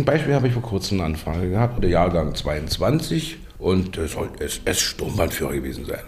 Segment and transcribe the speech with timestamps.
[0.00, 4.30] Ein Beispiel habe ich vor kurzem eine Anfrage gehabt, der Jahrgang 22 und es soll
[4.38, 6.00] SS-Sturmbannführer gewesen sein.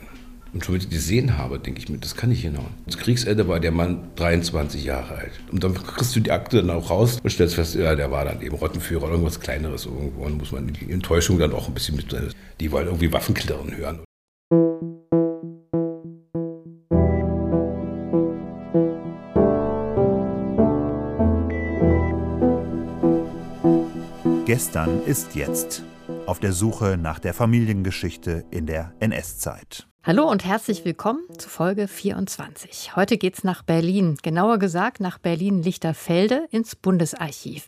[0.54, 2.72] Und schon wenn ich gesehen habe, denke ich mir, das kann nicht hinhauen.
[2.86, 5.32] Das Kriegsende war der Mann 23 Jahre alt.
[5.52, 8.24] Und dann kriegst du die Akte dann auch raus und stellst fest, ja, der war
[8.24, 10.24] dann eben Rottenführer oder irgendwas Kleineres irgendwo.
[10.24, 12.16] Und muss man die Enttäuschung dann auch ein bisschen mit,
[12.60, 14.00] die wollen irgendwie Waffenkillerin hören.
[24.52, 25.82] Gestern ist jetzt.
[26.26, 29.88] Auf der Suche nach der Familiengeschichte in der NS-Zeit.
[30.04, 32.94] Hallo und herzlich willkommen zu Folge 24.
[32.94, 37.66] Heute geht's nach Berlin, genauer gesagt nach Berlin-Lichterfelde ins Bundesarchiv.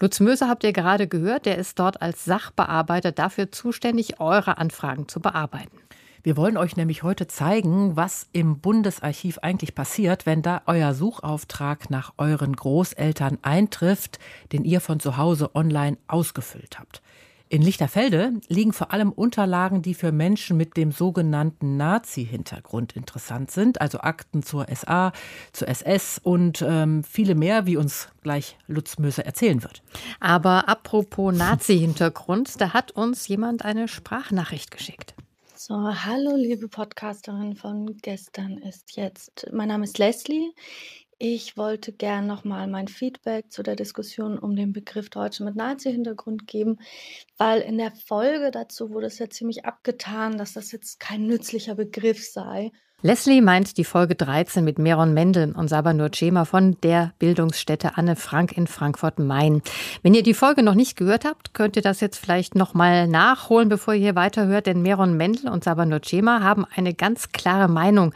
[0.00, 5.06] Lutz Möser habt ihr gerade gehört, der ist dort als Sachbearbeiter dafür zuständig, eure Anfragen
[5.06, 5.83] zu bearbeiten.
[6.24, 11.90] Wir wollen euch nämlich heute zeigen, was im Bundesarchiv eigentlich passiert, wenn da euer Suchauftrag
[11.90, 14.18] nach euren Großeltern eintrifft,
[14.50, 17.02] den ihr von zu Hause online ausgefüllt habt.
[17.50, 23.82] In Lichterfelde liegen vor allem Unterlagen, die für Menschen mit dem sogenannten Nazi-Hintergrund interessant sind,
[23.82, 25.12] also Akten zur SA,
[25.52, 29.82] zur SS und ähm, viele mehr, wie uns gleich Lutz Möser erzählen wird.
[30.20, 35.14] Aber apropos Nazi-Hintergrund, da hat uns jemand eine Sprachnachricht geschickt.
[35.66, 39.46] So, hallo liebe Podcasterin von gestern ist jetzt.
[39.50, 40.52] Mein Name ist Leslie.
[41.18, 46.46] Ich wollte gern nochmal mein Feedback zu der Diskussion um den Begriff Deutsche mit Nazi-Hintergrund
[46.46, 46.80] geben,
[47.38, 51.76] weil in der Folge dazu wurde es ja ziemlich abgetan, dass das jetzt kein nützlicher
[51.76, 52.70] Begriff sei.
[53.02, 58.16] Leslie meint die Folge 13 mit Meron Mendel und Sabanur Cema von der Bildungsstätte Anne
[58.16, 59.60] Frank in Frankfurt-Main.
[60.02, 63.68] Wenn ihr die Folge noch nicht gehört habt, könnt ihr das jetzt vielleicht nochmal nachholen,
[63.68, 68.14] bevor ihr hier weiterhört, denn Meron Mendel und Sabanur Cema haben eine ganz klare Meinung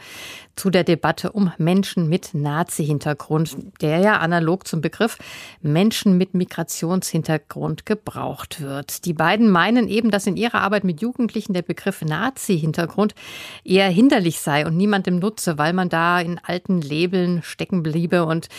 [0.59, 5.17] zu der Debatte um Menschen mit Nazi-Hintergrund, der ja analog zum Begriff
[5.61, 9.05] Menschen mit Migrationshintergrund gebraucht wird.
[9.05, 13.15] Die beiden meinen eben, dass in ihrer Arbeit mit Jugendlichen der Begriff Nazi-Hintergrund
[13.63, 18.49] eher hinderlich sei und niemandem nutze, weil man da in alten Labeln stecken bliebe und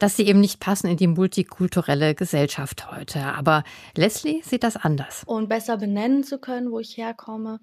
[0.00, 3.22] dass sie eben nicht passen in die multikulturelle Gesellschaft heute.
[3.22, 3.62] Aber
[3.94, 5.22] Leslie sieht das anders.
[5.24, 7.60] Und besser benennen zu können, wo ich herkomme,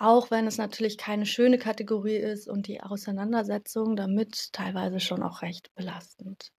[0.00, 5.42] auch wenn es natürlich keine schöne Kategorie ist und die Auseinandersetzung damit teilweise schon auch
[5.42, 6.50] recht belastend.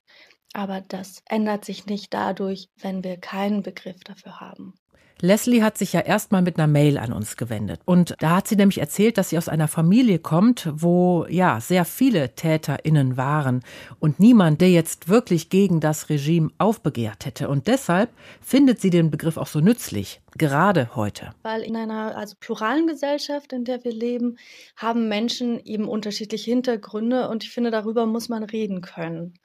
[0.54, 4.76] Aber das ändert sich nicht dadurch, wenn wir keinen Begriff dafür haben.
[5.22, 7.80] Leslie hat sich ja erstmal mit einer Mail an uns gewendet.
[7.86, 11.86] Und da hat sie nämlich erzählt, dass sie aus einer Familie kommt, wo ja sehr
[11.86, 13.64] viele TäterInnen waren
[14.00, 17.50] und niemand, der jetzt wirklich gegen das Regime aufbegehrt hätte.
[17.50, 18.10] Und deshalb
[18.42, 21.32] findet sie den Begriff auch so nützlich, gerade heute.
[21.44, 24.38] Weil in einer also pluralen Gesellschaft, in der wir leben,
[24.76, 29.36] haben Menschen eben unterschiedliche Hintergründe und ich finde, darüber muss man reden können.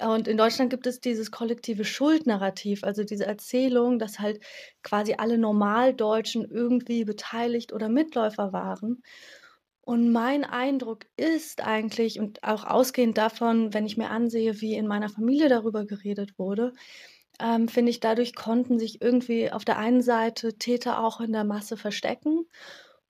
[0.00, 4.40] Und in Deutschland gibt es dieses kollektive Schuldnarrativ, also diese Erzählung, dass halt
[4.82, 9.02] quasi alle Normaldeutschen irgendwie beteiligt oder Mitläufer waren.
[9.82, 14.88] Und mein Eindruck ist eigentlich, und auch ausgehend davon, wenn ich mir ansehe, wie in
[14.88, 16.72] meiner Familie darüber geredet wurde,
[17.40, 21.44] ähm, finde ich, dadurch konnten sich irgendwie auf der einen Seite Täter auch in der
[21.44, 22.46] Masse verstecken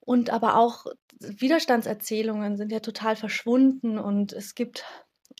[0.00, 0.86] und aber auch
[1.18, 4.84] Widerstandserzählungen sind ja total verschwunden und es gibt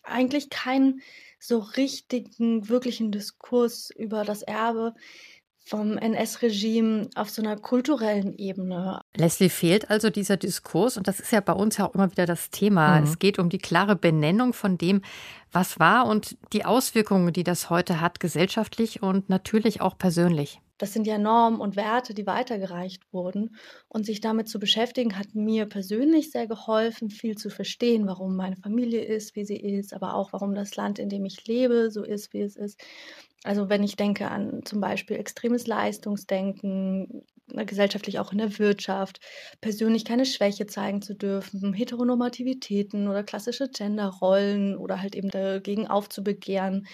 [0.02, 1.02] eigentlich keinen
[1.38, 4.94] so richtigen, wirklichen Diskurs über das Erbe
[5.66, 9.00] vom NS-Regime auf so einer kulturellen Ebene.
[9.16, 12.24] Leslie fehlt also dieser Diskurs und das ist ja bei uns ja auch immer wieder
[12.24, 13.00] das Thema.
[13.00, 13.06] Mhm.
[13.06, 15.02] Es geht um die klare Benennung von dem,
[15.50, 20.60] was war und die Auswirkungen, die das heute hat, gesellschaftlich und natürlich auch persönlich.
[20.78, 23.56] Das sind ja Normen und Werte, die weitergereicht wurden.
[23.88, 28.56] Und sich damit zu beschäftigen, hat mir persönlich sehr geholfen, viel zu verstehen, warum meine
[28.56, 32.02] Familie ist, wie sie ist, aber auch warum das Land, in dem ich lebe, so
[32.04, 32.80] ist, wie es ist.
[33.44, 39.20] Also wenn ich denke an zum Beispiel extremes Leistungsdenken, gesellschaftlich auch in der Wirtschaft,
[39.60, 46.86] persönlich keine Schwäche zeigen zu dürfen, Heteronormativitäten oder klassische Genderrollen oder halt eben dagegen aufzubegehren.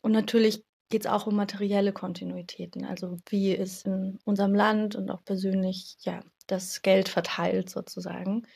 [0.00, 5.10] Und natürlich geht es auch um materielle Kontinuitäten, also wie ist in unserem Land und
[5.10, 8.46] auch persönlich ja das Geld verteilt sozusagen.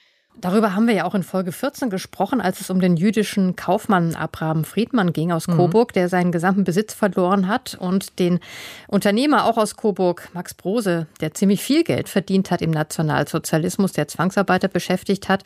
[0.41, 4.15] Darüber haben wir ja auch in Folge 14 gesprochen, als es um den jüdischen Kaufmann
[4.15, 5.57] Abraham Friedmann ging aus mhm.
[5.57, 8.41] Coburg, der seinen gesamten Besitz verloren hat und den
[8.89, 14.09] Unternehmer auch aus Coburg, Max Brose, der ziemlich viel Geld verdient hat im Nationalsozialismus, der
[14.09, 15.45] Zwangsarbeiter beschäftigt hat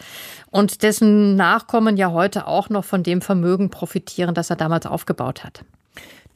[0.53, 5.43] und dessen Nachkommen ja heute auch noch von dem Vermögen profitieren, das er damals aufgebaut
[5.43, 5.65] hat.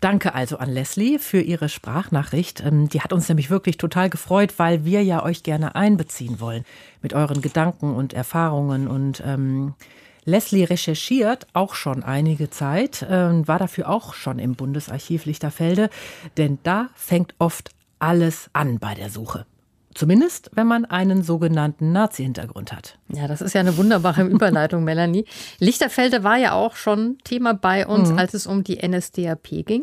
[0.01, 2.63] Danke also an Leslie für Ihre Sprachnachricht.
[2.65, 6.65] Ähm, die hat uns nämlich wirklich total gefreut, weil wir ja euch gerne einbeziehen wollen
[7.03, 8.89] mit euren Gedanken und Erfahrungen.
[8.89, 9.75] Und ähm,
[10.25, 15.91] Leslie recherchiert auch schon einige Zeit, äh, war dafür auch schon im Bundesarchiv Lichterfelde,
[16.39, 19.45] denn da fängt oft alles an bei der Suche.
[19.93, 22.99] Zumindest, wenn man einen sogenannten Nazi-Hintergrund hat.
[23.09, 25.25] Ja, das ist ja eine wunderbare Überleitung, Melanie.
[25.59, 28.19] Lichterfelde war ja auch schon Thema bei uns, mhm.
[28.19, 29.83] als es um die NSDAP ging.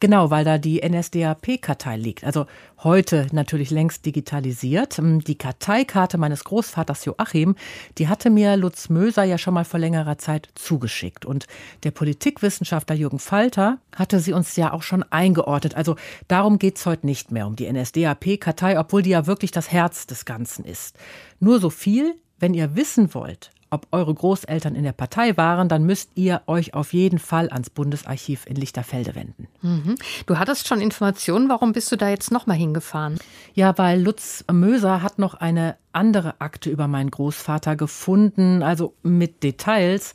[0.00, 2.24] Genau, weil da die NSDAP-Kartei liegt.
[2.24, 2.46] Also
[2.82, 4.98] heute natürlich längst digitalisiert.
[4.98, 7.54] Hm, die Karteikarte meines Großvaters Joachim,
[7.98, 11.24] die hatte mir Lutz Möser ja schon mal vor längerer Zeit zugeschickt.
[11.24, 11.46] Und
[11.84, 15.74] der Politikwissenschaftler Jürgen Falter hatte sie uns ja auch schon eingeordnet.
[15.74, 15.96] Also
[16.28, 20.06] darum geht es heute nicht mehr um die NSDAP-Kartei, obwohl die ja wirklich das Herz
[20.06, 20.96] des Ganzen ist.
[21.40, 25.84] Nur so viel, wenn ihr wissen wollt, ob eure Großeltern in der Partei waren, dann
[25.84, 29.48] müsst ihr euch auf jeden Fall ans Bundesarchiv in Lichterfelde wenden.
[29.62, 29.96] Mhm.
[30.26, 33.18] Du hattest schon Informationen, warum bist du da jetzt nochmal hingefahren?
[33.52, 39.42] Ja, weil Lutz Möser hat noch eine andere Akte über meinen Großvater gefunden, also mit
[39.42, 40.14] Details,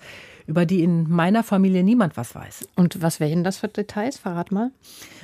[0.49, 2.67] über die in meiner Familie niemand was weiß.
[2.75, 4.17] Und was wären das für Details?
[4.17, 4.71] Verrat mal.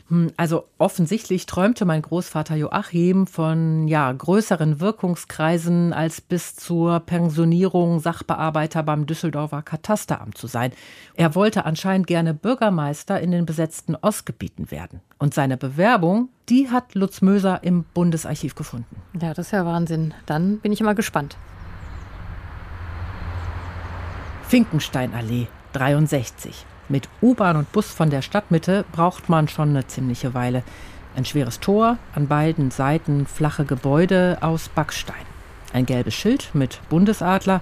[0.09, 7.99] Hm, also offensichtlich träumte mein Großvater Joachim von ja, größeren Wirkungskreisen als bis zur Pensionierung
[7.99, 10.71] Sachbearbeiter beim Düsseldorfer Katasteramt zu sein.
[11.15, 15.01] Er wollte anscheinend gerne Bürgermeister in den besetzten Ostgebieten werden.
[15.17, 18.95] Und seine Bewerbung, die hat Lutz Möser im Bundesarchiv gefunden.
[19.19, 20.13] Ja, das ist ja Wahnsinn.
[20.27, 21.35] Dann bin ich immer gespannt.
[24.55, 26.65] Finkensteinallee 63.
[26.87, 30.63] Mit U-Bahn und Bus von der Stadtmitte braucht man schon eine ziemliche Weile.
[31.13, 35.25] Ein schweres Tor, an beiden Seiten flache Gebäude aus Backstein.
[35.73, 37.59] Ein gelbes Schild mit Bundesadler.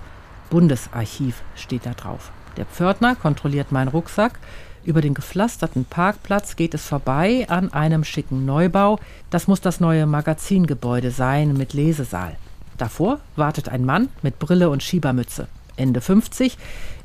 [0.52, 2.32] Bundesarchiv steht da drauf.
[2.58, 4.38] Der Pförtner kontrolliert meinen Rucksack.
[4.84, 9.00] Über den gepflasterten Parkplatz geht es vorbei an einem schicken Neubau.
[9.32, 12.36] Das muss das neue Magazingebäude sein mit Lesesaal.
[12.78, 15.48] Davor wartet ein Mann mit Brille und Schiebermütze.
[15.76, 16.58] Ende 50,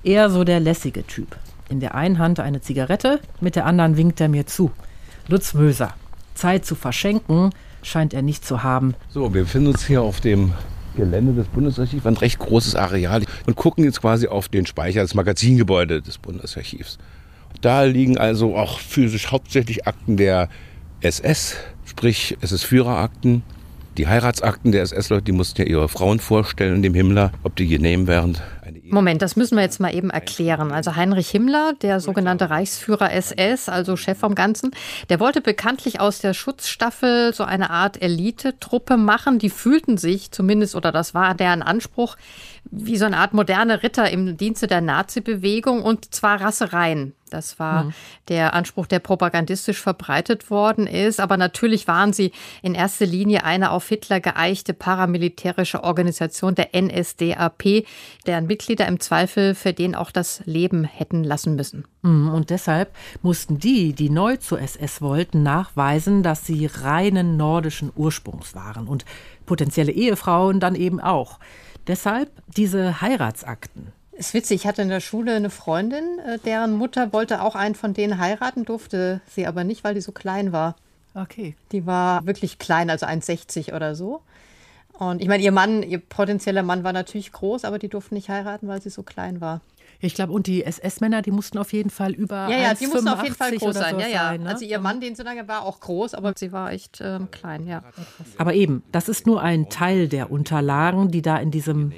[0.03, 1.37] eher so der lässige Typ.
[1.69, 4.71] In der einen Hand eine Zigarette, mit der anderen winkt er mir zu.
[5.29, 5.95] Lutz Möser.
[6.35, 7.51] Zeit zu verschenken
[7.83, 8.95] scheint er nicht zu haben.
[9.11, 10.53] So, wir befinden uns hier auf dem
[10.97, 15.15] Gelände des Bundesarchivs, ein recht großes Areal und gucken jetzt quasi auf den Speicher, das
[15.15, 16.99] Magazingebäude des Bundesarchivs.
[17.61, 20.49] Da liegen also auch physisch hauptsächlich Akten der
[21.01, 23.43] SS, sprich es ist Führerakten,
[23.97, 28.07] die Heiratsakten der SS-Leute, die mussten ja ihre Frauen vorstellen, dem Himmler, ob die genehm
[28.07, 28.39] wären.
[28.91, 30.73] Moment, das müssen wir jetzt mal eben erklären.
[30.73, 34.71] Also Heinrich Himmler, der sogenannte Reichsführer SS, also Chef vom Ganzen,
[35.09, 39.39] der wollte bekanntlich aus der Schutzstaffel so eine Art Elite-Truppe machen.
[39.39, 42.17] Die fühlten sich zumindest, oder das war deren Anspruch,
[42.71, 47.15] wie so eine Art moderne Ritter im Dienste der Nazi-Bewegung und zwar Rassereien.
[47.29, 47.95] Das war mhm.
[48.29, 51.21] der Anspruch, der propagandistisch verbreitet worden ist.
[51.21, 52.33] Aber natürlich waren sie
[52.63, 57.85] in erster Linie eine auf Hitler geeichte paramilitärische Organisation der NSDAP,
[58.27, 61.85] deren Mitglieder im Zweifel für den auch das Leben hätten lassen müssen.
[62.03, 62.31] Mhm.
[62.31, 68.55] Und deshalb mussten die, die neu zur SS wollten, nachweisen, dass sie reinen nordischen Ursprungs
[68.55, 69.05] waren und
[69.47, 71.39] potenzielle Ehefrauen dann eben auch.
[71.87, 73.93] Deshalb diese Heiratsakten.
[74.19, 77.77] Ist witzig, ich hatte in der Schule eine Freundin, äh, deren Mutter wollte auch einen
[77.77, 80.75] von denen heiraten, durfte sie aber nicht, weil die so klein war.
[81.15, 81.55] Okay.
[81.71, 84.23] Die war wirklich klein, also 1,60 oder so.
[84.99, 88.29] Und ich meine, ihr Mann, ihr potenzieller Mann war natürlich groß, aber die durften nicht
[88.29, 89.61] heiraten, weil sie so klein war.
[90.01, 93.09] Ich glaube, und die SS-Männer, die mussten auf jeden Fall über Ja, ja, die mussten
[93.09, 94.01] auf jeden Fall groß sein.
[94.01, 94.29] Ja, ja.
[94.31, 94.51] Sein, ne?
[94.51, 97.67] Also ihr Mann, den so lange war, auch groß, aber sie war echt ähm, klein,
[97.67, 97.83] ja.
[98.37, 101.93] Aber eben, das ist nur ein Teil der Unterlagen, die da in diesem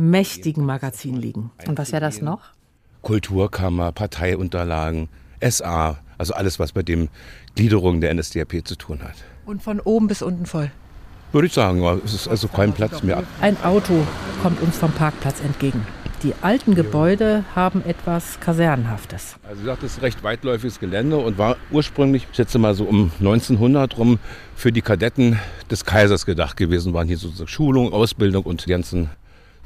[0.00, 1.50] mächtigen Magazin liegen.
[1.66, 2.40] Und was wäre das noch?
[3.02, 5.08] Kulturkammer, Parteiunterlagen,
[5.40, 7.08] SA, also alles, was mit dem
[7.54, 9.14] Gliederung der NSDAP zu tun hat.
[9.46, 10.70] Und von oben bis unten voll?
[11.32, 13.22] Würde ich sagen, es ist also kein Platz mehr.
[13.40, 14.04] Ein Auto
[14.42, 15.86] kommt uns vom Parkplatz entgegen.
[16.22, 19.36] Die alten Gebäude haben etwas Kasernenhaftes.
[19.42, 22.84] Also wie gesagt, das ist recht weitläufiges Gelände und war ursprünglich, ich schätze mal so
[22.84, 24.18] um 1900 rum,
[24.54, 25.38] für die Kadetten
[25.70, 26.92] des Kaisers gedacht gewesen.
[26.92, 29.08] Waren hier sozusagen Schulung, Ausbildung und die ganzen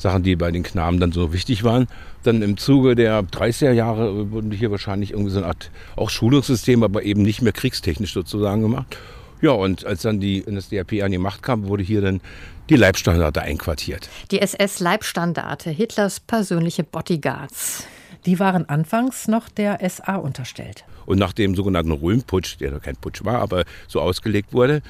[0.04, 1.88] Sachen, die bei den Knaben dann so wichtig waren.
[2.22, 6.82] Dann im Zuge der 30er Jahre wurden hier wahrscheinlich irgendwie so eine Art auch Schulungssystem,
[6.82, 8.98] aber eben nicht mehr kriegstechnisch sozusagen gemacht.
[9.40, 12.20] Ja, und als dann die NSDAP an die Macht kam, wurde hier dann
[12.68, 14.10] die Leibstandarte einquartiert.
[14.30, 17.86] Die SS-Leibstandarte, Hitlers persönliche Bodyguards.
[18.26, 20.84] Die waren anfangs noch der SA unterstellt.
[21.06, 24.82] Und nach dem sogenannten Röhmputsch, der kein Putsch war, aber so ausgelegt wurde,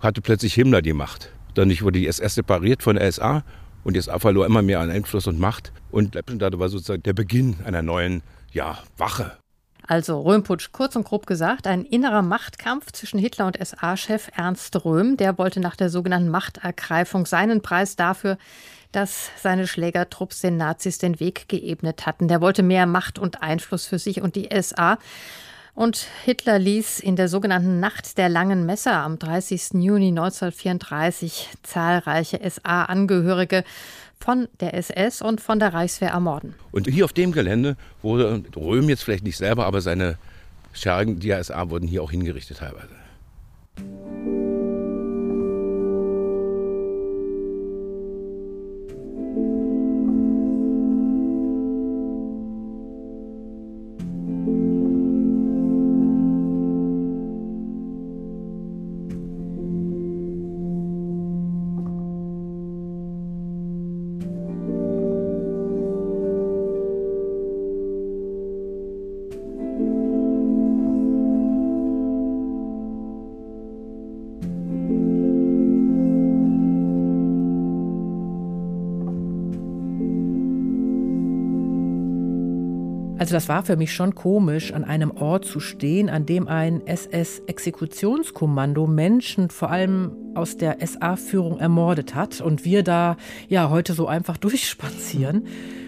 [0.00, 1.30] hatte plötzlich Himmler die Macht.
[1.54, 3.44] Dann wurde die SS separiert von der SA
[3.86, 5.72] und SA verlor immer mehr an Einfluss und Macht.
[5.92, 9.36] Und Leibstandarte war sozusagen der Beginn einer neuen ja, Wache.
[9.86, 15.16] Also Röhmputsch, kurz und grob gesagt, ein innerer Machtkampf zwischen Hitler und SA-Chef Ernst Röhm.
[15.16, 18.38] Der wollte nach der sogenannten Machtergreifung seinen Preis dafür,
[18.90, 22.26] dass seine Schlägertrupps den Nazis den Weg geebnet hatten.
[22.26, 24.98] Der wollte mehr Macht und Einfluss für sich und die SA.
[25.76, 29.74] Und Hitler ließ in der sogenannten Nacht der langen Messer am 30.
[29.74, 33.62] Juni 1934 zahlreiche SA-Angehörige
[34.18, 36.54] von der SS und von der Reichswehr ermorden.
[36.72, 40.16] Und hier auf dem Gelände wurde Röhm jetzt vielleicht nicht selber, aber seine
[40.72, 42.88] Schergen, die SA, wurden hier auch hingerichtet teilweise.
[83.18, 86.86] Also das war für mich schon komisch, an einem Ort zu stehen, an dem ein
[86.86, 93.16] SS-Exekutionskommando Menschen vor allem aus der SA-Führung ermordet hat und wir da
[93.48, 95.46] ja heute so einfach durchspazieren.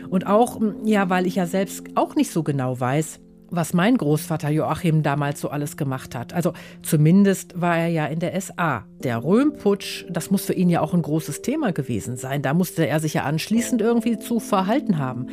[0.08, 3.20] Und auch, ja, weil ich ja selbst auch nicht so genau weiß,
[3.50, 6.32] was mein Großvater Joachim damals so alles gemacht hat.
[6.32, 8.87] Also zumindest war er ja in der SA.
[9.02, 12.40] Der Röhmputsch, das muss für ihn ja auch ein großes Thema gewesen sein.
[12.40, 15.26] Da musste er sich ja anschließend irgendwie zu verhalten haben.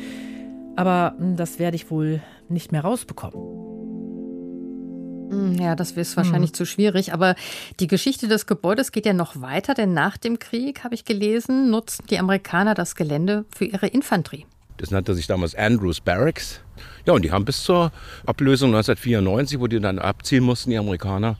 [0.76, 3.66] Aber hm, das werde ich wohl nicht mehr rausbekommen.
[5.30, 6.54] Hm, ja, das ist wahrscheinlich hm.
[6.54, 7.12] zu schwierig.
[7.12, 7.34] Aber
[7.80, 11.70] die Geschichte des Gebäudes geht ja noch weiter, denn nach dem Krieg, habe ich gelesen,
[11.70, 14.46] nutzten die Amerikaner das Gelände für ihre Infanterie.
[14.76, 16.60] Das nannte sich damals Andrews Barracks.
[17.06, 17.92] Ja, und die haben bis zur
[18.26, 21.38] Ablösung 1994, wo die dann abziehen mussten, die Amerikaner,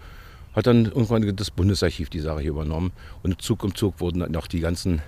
[0.55, 2.93] hat dann irgendwann das Bundesarchiv die Sache hier übernommen.
[3.23, 5.03] Und Zug um Zug wurden dann auch die ganzen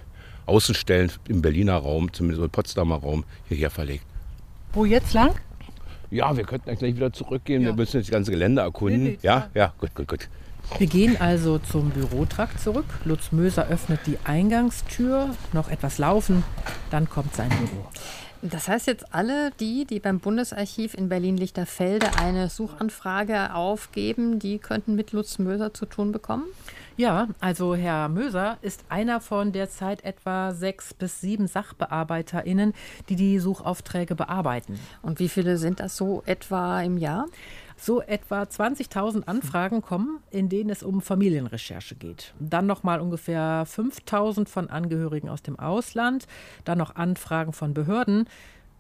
[0.45, 4.05] Außenstellen im Berliner Raum, zumindest im Potsdamer Raum, hierher verlegt.
[4.73, 5.35] Wo jetzt lang?
[6.11, 7.63] Ja, wir könnten gleich wieder zurückgehen.
[7.63, 7.69] Ja.
[7.69, 9.19] Wir müssen das ganze Gelände erkunden.
[9.23, 10.29] Ja, ja, gut, gut, gut.
[10.77, 12.85] Wir gehen also zum Bürotrakt zurück.
[13.05, 16.45] Lutz Möser öffnet die Eingangstür, noch etwas laufen,
[16.91, 17.87] dann kommt sein Büro.
[18.43, 24.95] Das heißt jetzt alle die, die beim Bundesarchiv in Berlin-Lichterfelde eine Suchanfrage aufgeben, die könnten
[24.95, 26.45] mit Lutz Möser zu tun bekommen?
[26.99, 32.75] Ja, also Herr Möser ist einer von derzeit etwa sechs bis sieben SachbearbeiterInnen,
[33.09, 34.81] die die Suchaufträge bearbeiten.
[35.01, 37.27] Und wie viele sind das so etwa im Jahr?
[37.77, 42.35] So etwa 20.000 Anfragen kommen, in denen es um Familienrecherche geht.
[42.41, 46.27] Dann nochmal ungefähr 5.000 von Angehörigen aus dem Ausland,
[46.65, 48.29] dann noch Anfragen von Behörden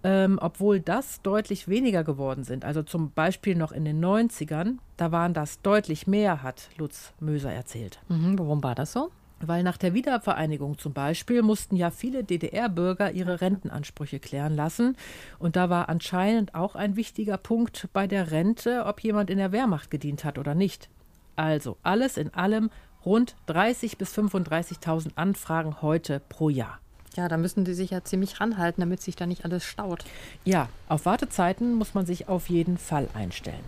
[0.05, 2.65] ähm, obwohl das deutlich weniger geworden sind.
[2.65, 7.53] Also zum Beispiel noch in den 90ern, da waren das deutlich mehr, hat Lutz Möser
[7.53, 7.99] erzählt.
[8.09, 9.11] Mhm, warum war das so?
[9.41, 14.97] Weil nach der Wiedervereinigung zum Beispiel mussten ja viele DDR-Bürger ihre Rentenansprüche klären lassen.
[15.39, 19.53] Und da war anscheinend auch ein wichtiger Punkt bei der Rente, ob jemand in der
[19.53, 20.89] Wehrmacht gedient hat oder nicht.
[21.37, 22.71] Also alles in allem
[23.05, 26.81] rund 30.000 bis 35.000 Anfragen heute pro Jahr.
[27.19, 30.05] Ja, da müssen die sich ja ziemlich ranhalten, damit sich da nicht alles staut.
[30.45, 33.65] Ja, auf Wartezeiten muss man sich auf jeden Fall einstellen.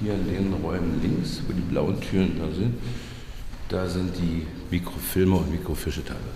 [0.00, 2.74] Hier in den Räumen links, wo die blauen Türen da sind,
[3.70, 6.26] da sind die Mikrofilme und Mikrofische teilweise,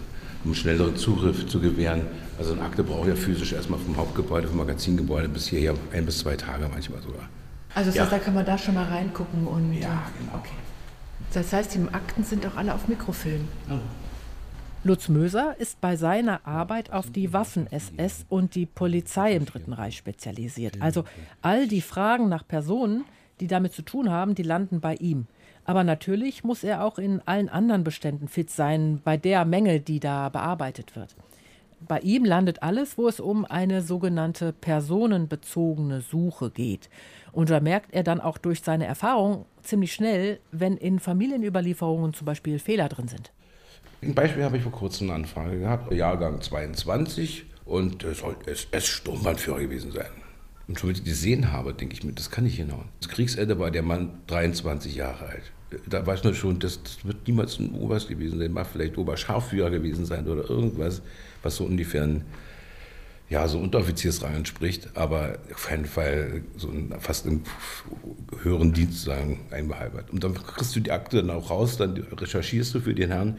[0.42, 2.06] um schnelleren Zugriff zu gewähren.
[2.38, 6.20] Also eine Akte braucht ja physisch erstmal vom Hauptgebäude, vom Magazingebäude bis hierher ein bis
[6.20, 7.28] zwei Tage manchmal sogar.
[7.74, 8.02] Also das ja.
[8.04, 9.74] heißt, da kann man da schon mal reingucken und.
[9.74, 10.38] Ja, genau.
[10.38, 10.54] Okay.
[11.34, 13.48] Das heißt, die Akten sind auch alle auf Mikrofilm.
[13.68, 13.74] Oh.
[14.86, 19.96] Lutz Möser ist bei seiner Arbeit auf die Waffen-SS und die Polizei im Dritten Reich
[19.96, 20.76] spezialisiert.
[20.82, 21.04] Also
[21.40, 23.06] all die Fragen nach Personen,
[23.40, 25.26] die damit zu tun haben, die landen bei ihm.
[25.64, 30.00] Aber natürlich muss er auch in allen anderen Beständen fit sein, bei der Menge, die
[30.00, 31.16] da bearbeitet wird.
[31.80, 36.90] Bei ihm landet alles, wo es um eine sogenannte personenbezogene Suche geht.
[37.32, 42.26] Und da merkt er dann auch durch seine Erfahrung ziemlich schnell, wenn in Familienüberlieferungen zum
[42.26, 43.32] Beispiel Fehler drin sind.
[44.04, 49.60] Ein Beispiel habe ich vor kurzem eine Anfrage gehabt, Jahrgang 22 und es soll SS-Sturmbannführer
[49.60, 50.10] gewesen sein.
[50.68, 52.88] Und schon wenn ich gesehen habe, denke ich mir, das kann nicht hinhauen.
[53.00, 55.52] Das Kriegsende war der Mann 23 Jahre alt.
[55.88, 59.70] Da weiß man schon, das, das wird niemals ein Oberst gewesen sein, mag vielleicht Oberscharführer
[59.70, 61.00] gewesen sein oder irgendwas,
[61.42, 62.24] was so ungefähr ein,
[63.30, 67.44] ja, so Unteroffiziersrang entspricht, aber auf keinen Fall so ein, fast einen
[68.42, 70.10] höheren Dienst sagen, einbehalten.
[70.12, 73.38] Und dann kriegst du die Akte dann auch raus, dann recherchierst du für den Herrn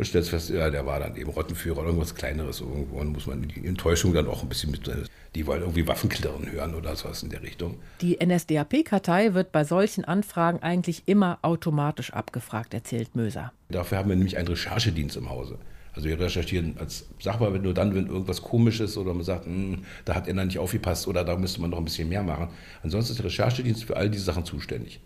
[0.00, 3.00] und stellst fest, ja, der war dann eben Rottenführer oder irgendwas Kleineres irgendwo.
[3.00, 4.90] Und muss man die Enttäuschung dann auch ein bisschen mit,
[5.34, 7.76] die wollen irgendwie Waffenklirren hören oder sowas in der Richtung.
[8.00, 13.52] Die NSDAP-Kartei wird bei solchen Anfragen eigentlich immer automatisch abgefragt, erzählt Möser.
[13.68, 15.58] Dafür haben wir nämlich einen Recherchedienst im Hause.
[15.92, 19.84] Also wir recherchieren als Sachbearbeiter nur dann, wenn irgendwas komisch ist oder man sagt, hm,
[20.06, 22.48] da hat er nicht aufgepasst oder da müsste man noch ein bisschen mehr machen.
[22.82, 25.00] Ansonsten ist der Recherchedienst für all diese Sachen zuständig.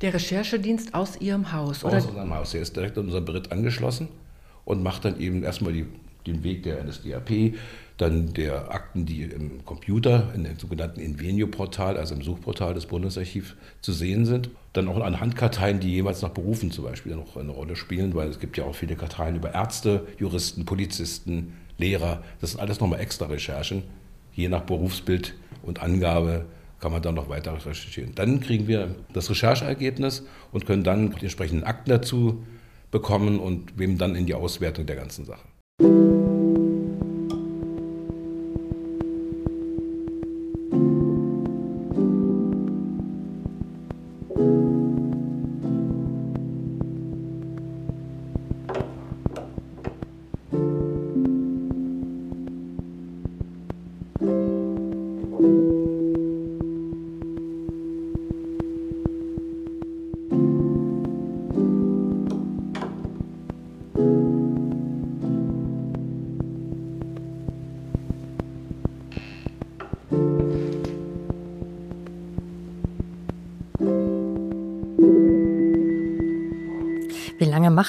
[0.00, 1.96] Der Recherchedienst aus Ihrem Haus, oder?
[1.96, 2.52] Aus unserem Haus.
[2.52, 4.06] Der ist direkt an unseren Beritt angeschlossen
[4.68, 5.86] und macht dann eben erstmal die,
[6.26, 7.54] den Weg der NSDAP,
[7.96, 13.54] dann der Akten, die im Computer, in dem sogenannten Invenio-Portal, also im Suchportal des Bundesarchivs
[13.80, 14.50] zu sehen sind.
[14.74, 18.28] Dann auch an Handkarteien, die jeweils nach Berufen zum Beispiel noch eine Rolle spielen, weil
[18.28, 22.22] es gibt ja auch viele Karteien über Ärzte, Juristen, Polizisten, Lehrer.
[22.42, 23.84] Das sind alles nochmal extra Recherchen.
[24.34, 25.32] Je nach Berufsbild
[25.62, 26.44] und Angabe
[26.78, 28.14] kann man dann noch weiter recherchieren.
[28.14, 32.44] Dann kriegen wir das Rechercheergebnis und können dann die entsprechenden Akten dazu
[32.90, 35.46] bekommen und wem dann in die Auswertung der ganzen Sache.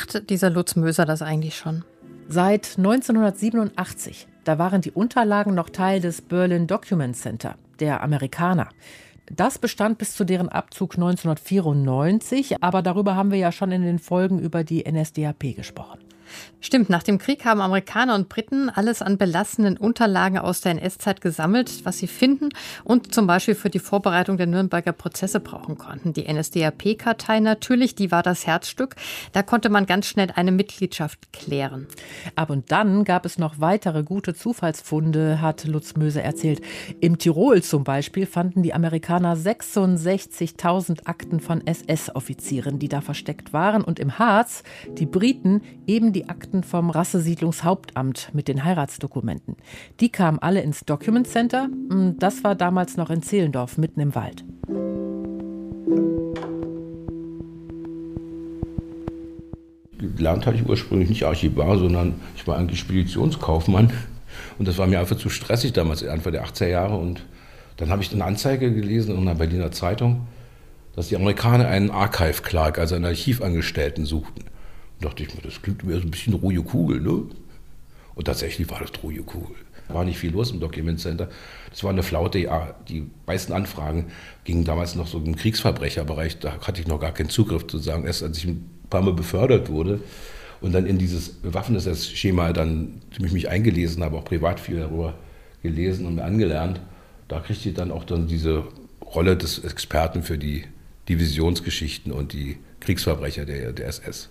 [0.10, 1.84] Macht dieser Lutz Möser das eigentlich schon?
[2.28, 4.28] Seit 1987.
[4.44, 8.70] Da waren die Unterlagen noch Teil des Berlin Document Center, der Amerikaner.
[9.32, 14.00] Das bestand bis zu deren Abzug 1994, aber darüber haben wir ja schon in den
[14.00, 16.00] Folgen über die NSDAP gesprochen.
[16.62, 21.22] Stimmt, nach dem Krieg haben Amerikaner und Briten alles an belastenden Unterlagen aus der NS-Zeit
[21.22, 22.50] gesammelt, was sie finden
[22.84, 26.14] und zum Beispiel für die Vorbereitung der Nürnberger Prozesse brauchen konnten.
[26.14, 28.96] Die NSDAP-Kartei natürlich, die war das Herzstück.
[29.32, 31.88] Da konnte man ganz schnell eine Mitgliedschaft klären.
[32.36, 36.62] Ab und dann gab es noch weitere gute Zufallsfunde, hat Lutz Möse erzählt.
[37.00, 43.84] Im Tirol zum Beispiel fanden die Amerikaner 66.000 Akten von SS-Offizieren, die da versteckt waren.
[43.84, 44.64] Und im Harz
[44.98, 49.56] die Briten eben die die Akten vom Rassesiedlungshauptamt mit den Heiratsdokumenten.
[50.02, 51.70] Die kamen alle ins Document Center.
[52.18, 54.44] Das war damals noch in Zehlendorf, mitten im Wald.
[60.18, 63.94] Gelernt hatte ich ursprünglich nicht Archivar, sondern ich war eigentlich Speditionskaufmann.
[64.58, 66.98] Und das war mir einfach zu stressig damals, Anfang der 80er Jahre.
[66.98, 67.24] Und
[67.78, 70.28] dann habe ich eine Anzeige gelesen in einer Berliner Zeitung,
[70.98, 74.49] dass die Amerikaner einen Archive Clerk, also einen Archivangestellten, suchten
[75.02, 77.24] dachte ich mir, das klingt mir so ein bisschen ruhige Kugel, ne?
[78.16, 79.56] Und tatsächlich war das ruhige Kugel.
[79.88, 81.30] War nicht viel los im Document Center.
[81.72, 82.76] Das war eine Flaute, ja.
[82.88, 84.08] Die meisten Anfragen
[84.44, 86.40] gingen damals noch so im Kriegsverbrecherbereich.
[86.40, 88.06] Da hatte ich noch gar keinen Zugriff zu sagen.
[88.06, 90.00] Erst als ich ein paar Mal befördert wurde
[90.62, 95.16] und dann in dieses Waffengesetz-Schema dann ziemlich mich eingelesen habe, auch privat viel darüber
[95.64, 96.82] gelesen und mir angelernt,
[97.28, 98.66] da kriegte ich dann auch dann diese
[99.04, 100.66] Rolle des Experten für die
[101.08, 104.30] Divisionsgeschichten und die Kriegsverbrecher der, der SS.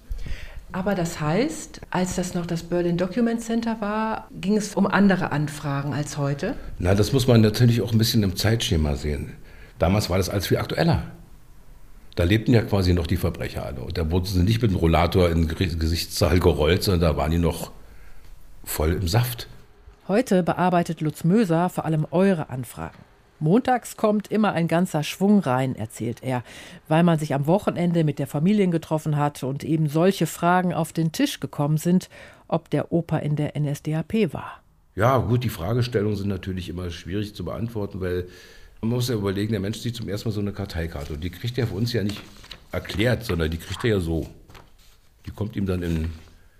[0.72, 5.32] Aber das heißt, als das noch das Berlin Document Center war, ging es um andere
[5.32, 6.56] Anfragen als heute?
[6.78, 9.32] Na, das muss man natürlich auch ein bisschen im Zeitschema sehen.
[9.78, 11.02] Damals war das alles viel aktueller.
[12.16, 13.80] Da lebten ja quasi noch die Verbrecher alle.
[13.80, 17.30] Und da wurden sie nicht mit dem Rollator in den Gesichtssaal gerollt, sondern da waren
[17.30, 17.70] die noch
[18.64, 19.46] voll im Saft.
[20.06, 23.07] Heute bearbeitet Lutz Möser vor allem eure Anfragen.
[23.40, 26.42] Montags kommt immer ein ganzer Schwung rein, erzählt er,
[26.88, 30.92] weil man sich am Wochenende mit der Familie getroffen hat und eben solche Fragen auf
[30.92, 32.08] den Tisch gekommen sind,
[32.48, 34.62] ob der Opa in der NSDAP war.
[34.96, 38.26] Ja, gut, die Fragestellungen sind natürlich immer schwierig zu beantworten, weil
[38.80, 41.30] man muss ja überlegen, der Mensch sieht zum ersten Mal so eine Karteikarte und die
[41.30, 42.20] kriegt er für uns ja nicht
[42.72, 44.26] erklärt, sondern die kriegt er ja so.
[45.26, 46.10] Die kommt ihm dann in,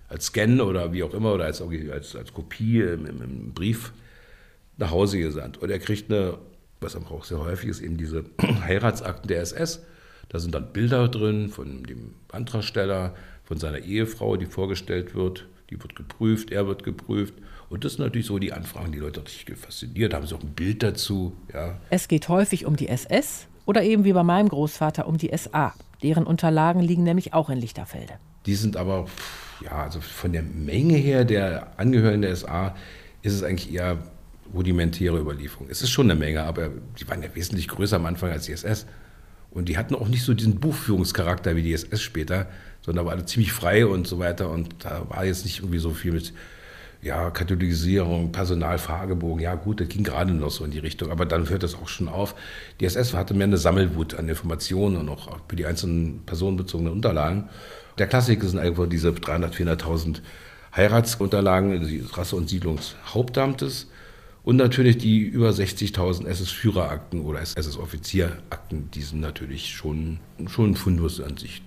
[0.08, 3.92] als Scan oder wie auch immer oder als, als, als Kopie im, im Brief
[4.76, 5.58] nach Hause gesandt.
[5.58, 6.38] Und er kriegt eine
[6.80, 8.24] was man auch sehr häufig ist, eben diese
[8.62, 9.82] Heiratsakten der SS.
[10.28, 13.14] Da sind dann Bilder drin von dem Antragsteller,
[13.44, 15.46] von seiner Ehefrau, die vorgestellt wird.
[15.70, 17.34] Die wird geprüft, er wird geprüft.
[17.70, 20.12] Und das sind natürlich so die Anfragen, die Leute richtig fasziniert.
[20.12, 21.34] Da haben sie auch ein Bild dazu.
[21.52, 21.78] Ja.
[21.90, 25.74] Es geht häufig um die SS oder eben wie bei meinem Großvater um die SA.
[26.02, 28.14] Deren Unterlagen liegen nämlich auch in Lichterfelde.
[28.46, 29.06] Die sind aber,
[29.62, 32.74] ja, also von der Menge her der Angehörigen der SA
[33.22, 33.98] ist es eigentlich eher
[34.54, 35.68] rudimentäre Überlieferung.
[35.70, 38.52] Es ist schon eine Menge, aber die waren ja wesentlich größer am Anfang als die
[38.52, 38.87] SS.
[39.50, 42.48] Und die hatten auch nicht so diesen Buchführungscharakter wie die SS später,
[42.82, 44.50] sondern waren ziemlich frei und so weiter.
[44.50, 46.32] Und da war jetzt nicht irgendwie so viel mit
[47.00, 49.42] ja, Katholisierung, Personalfragebogen.
[49.42, 51.88] Ja, gut, das ging gerade noch so in die Richtung, aber dann hört das auch
[51.88, 52.34] schon auf.
[52.80, 57.48] Die SS hatte mehr eine Sammelwut an Informationen und auch für die einzelnen personenbezogenen Unterlagen.
[57.98, 60.20] Der Klassiker sind einfach diese 300.000, 400.000
[60.74, 63.88] Heiratsunterlagen des Rasse- und Siedlungshauptamtes
[64.48, 71.20] und natürlich die über 60.000 SS-Führerakten oder SS-Offizierakten, die sind natürlich schon, schon ein Fundus
[71.20, 71.61] an sich.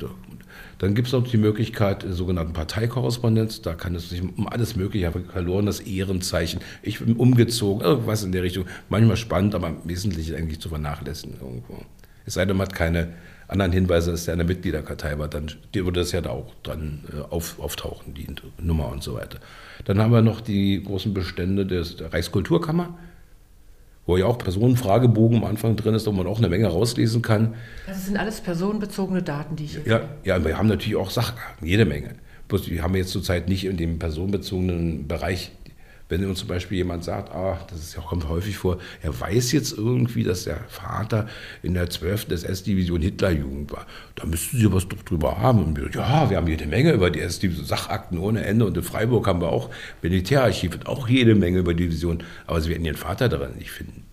[0.80, 3.62] Dann gibt es noch die Möglichkeit der sogenannten Parteikorrespondenz.
[3.62, 7.86] Da kann es sich um alles Mögliche, ich habe verloren das Ehrenzeichen, ich bin umgezogen,
[7.86, 8.65] irgendwas in der Richtung.
[8.89, 11.86] Manchmal spannend, aber im Wesentlichen eigentlich zu vernachlässigen irgendwo.
[12.26, 13.10] Es sei denn, man hat keine
[13.52, 17.22] anderen Hinweise, dass der eine Mitgliederkartei war, dann würde das ja da auch dran äh,
[17.22, 18.28] auf, auftauchen, die
[18.60, 19.40] Nummer und so weiter.
[19.86, 22.98] Dann haben wir noch die großen Bestände des, der Reichskulturkammer,
[24.06, 27.56] wo ja auch Personenfragebogen am Anfang drin ist, wo man auch eine Menge rauslesen kann.
[27.88, 29.88] Das sind alles personenbezogene Daten, die ich jetzt.
[29.88, 32.16] Ja, ja, wir haben natürlich auch Sachdaten, jede Menge.
[32.48, 35.52] Bloß wir haben jetzt zurzeit nicht in dem personenbezogenen Bereich
[36.12, 39.78] wenn uns zum Beispiel jemand sagt, ah, das ist kommt häufig vor, er weiß jetzt
[39.78, 41.30] irgendwie, dass der Vater
[41.63, 42.30] in der 12.
[42.30, 45.63] SS-Division Hitlerjugend war, da müssten Sie was doch drüber haben.
[45.63, 48.65] Und wir, ja, wir haben jede Menge über die SS-Division, Sachakten ohne Ende.
[48.65, 49.69] Und in Freiburg haben wir auch
[50.02, 52.24] Militärarchiv, und auch jede Menge über die Division.
[52.45, 54.04] Aber Sie werden Ihren Vater daran nicht finden,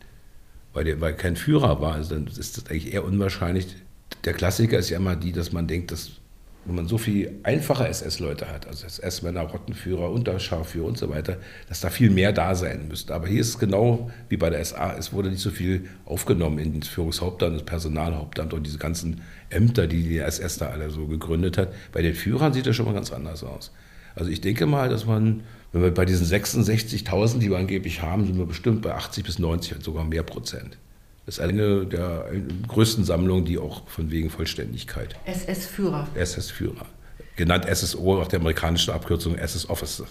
[0.75, 1.95] weil, der, weil kein Führer war.
[1.95, 3.67] Also dann ist das eigentlich eher unwahrscheinlich.
[4.25, 6.13] Der Klassiker ist ja immer die, dass man denkt, dass
[6.69, 11.81] wo man so viel einfache SS-Leute hat, also SS-Männer, Rottenführer, Unterscharführer und so weiter, dass
[11.81, 13.15] da viel mehr da sein müsste.
[13.15, 16.59] Aber hier ist es genau wie bei der SA, es wurde nicht so viel aufgenommen
[16.59, 21.07] in das Führungshauptamt, das Personalhauptamt und diese ganzen Ämter, die die SS da alle so
[21.07, 21.73] gegründet hat.
[21.91, 23.73] Bei den Führern sieht das schon mal ganz anders aus.
[24.15, 28.27] Also ich denke mal, dass man, wenn wir bei diesen 66.000, die wir angeblich haben,
[28.27, 30.77] sind wir bestimmt bei 80 bis 90, sogar mehr Prozent.
[31.29, 32.25] Das ist eine der
[32.69, 35.15] größten Sammlungen, die auch von wegen Vollständigkeit.
[35.27, 36.09] SS-Führer.
[36.15, 36.87] SS-Führer.
[37.37, 40.07] Genannt SSO, auch der amerikanischen Abkürzung SS-Officer.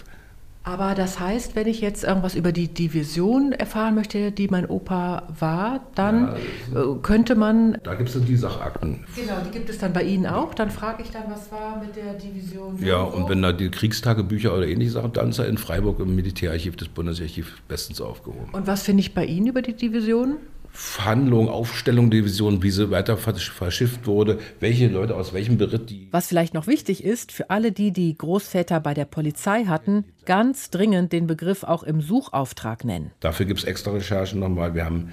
[0.62, 5.24] Aber das heißt, wenn ich jetzt irgendwas über die Division erfahren möchte, die mein Opa
[5.40, 6.36] war, dann
[6.72, 7.78] ja, äh, könnte man.
[7.82, 9.04] Da gibt es dann die Sachakten.
[9.16, 10.54] Genau, die gibt es dann bei Ihnen auch.
[10.54, 12.80] Dann frage ich dann, was war mit der Division?
[12.80, 15.98] Ja, und, und wenn da die Kriegstagebücher oder ähnliche Sachen, dann ist er in Freiburg
[15.98, 18.50] im Militärarchiv des Bundesarchivs bestens aufgehoben.
[18.52, 20.36] Und was finde ich bei Ihnen über die Division?
[20.72, 26.08] Verhandlungen, Aufstellung der Division, wie sie weiter verschifft wurde, welche Leute aus welchem Beritt die.
[26.10, 30.70] Was vielleicht noch wichtig ist, für alle die, die Großväter bei der Polizei hatten, ganz
[30.70, 33.10] dringend den Begriff auch im Suchauftrag nennen.
[33.20, 34.74] Dafür gibt es extra Recherchen nochmal.
[34.74, 35.10] Wir haben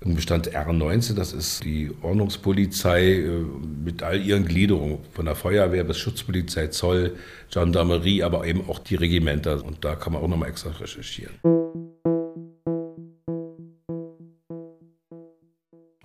[0.00, 3.28] im Bestand R19, das ist die Ordnungspolizei äh,
[3.84, 7.16] mit all ihren Gliederungen, von der Feuerwehr bis Schutzpolizei, Zoll,
[7.50, 9.64] Gendarmerie, aber eben auch die Regimenter.
[9.64, 11.34] Und da kann man auch nochmal extra recherchieren.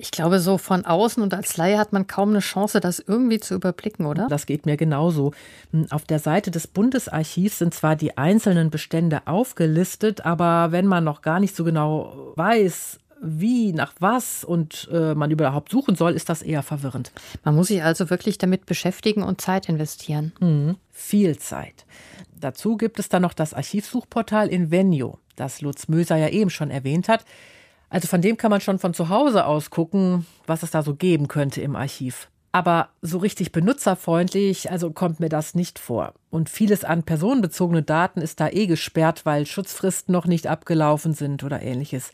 [0.02, 3.40] Ich glaube, so von außen und als Laie hat man kaum eine Chance, das irgendwie
[3.40, 4.28] zu überblicken, oder?
[4.28, 5.32] Das geht mir genauso.
[5.70, 11.04] Hm, auf der Seite des Bundesarchivs sind zwar die einzelnen Bestände aufgelistet, aber wenn man
[11.04, 16.14] noch gar nicht so genau weiß, wie, nach was und äh, man überhaupt suchen soll,
[16.14, 17.12] ist das eher verwirrend.
[17.44, 20.32] Man muss sich also wirklich damit beschäftigen und Zeit investieren.
[20.40, 20.78] Mhm.
[20.90, 21.86] Viel Zeit.
[22.40, 27.08] Dazu gibt es dann noch das Archivsuchportal Invenio, das Lutz Möser ja eben schon erwähnt
[27.08, 27.24] hat.
[27.92, 30.96] Also von dem kann man schon von zu Hause aus gucken, was es da so
[30.96, 32.30] geben könnte im Archiv.
[32.54, 36.14] Aber so richtig benutzerfreundlich, also kommt mir das nicht vor.
[36.30, 41.44] Und vieles an personenbezogene Daten ist da eh gesperrt, weil Schutzfristen noch nicht abgelaufen sind
[41.44, 42.12] oder ähnliches.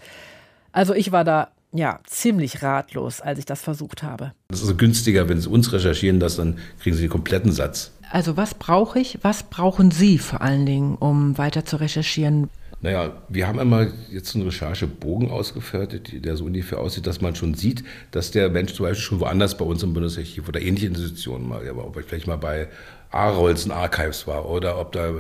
[0.72, 4.34] Also ich war da ja ziemlich ratlos, als ich das versucht habe.
[4.50, 7.92] Das ist günstiger, wenn Sie uns recherchieren das, dann kriegen Sie den kompletten Satz.
[8.10, 9.20] Also was brauche ich?
[9.22, 12.50] Was brauchen Sie vor allen Dingen, um weiter zu recherchieren?
[12.80, 17.56] Naja, wir haben einmal jetzt einen Recherchebogen ausgefertigt, der so ungefähr aussieht, dass man schon
[17.56, 21.48] sieht, dass der Mensch zum Beispiel schon woanders bei uns im Bundesarchiv oder ähnliche Institutionen
[21.48, 22.68] mal, aber ob er vielleicht mal bei
[23.10, 25.12] Arolsen Archives war oder ob da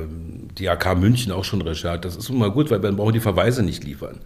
[0.57, 2.05] die AK München auch schon recherchiert.
[2.05, 4.19] Das ist immer gut, weil dann brauchen die Verweise nicht liefern.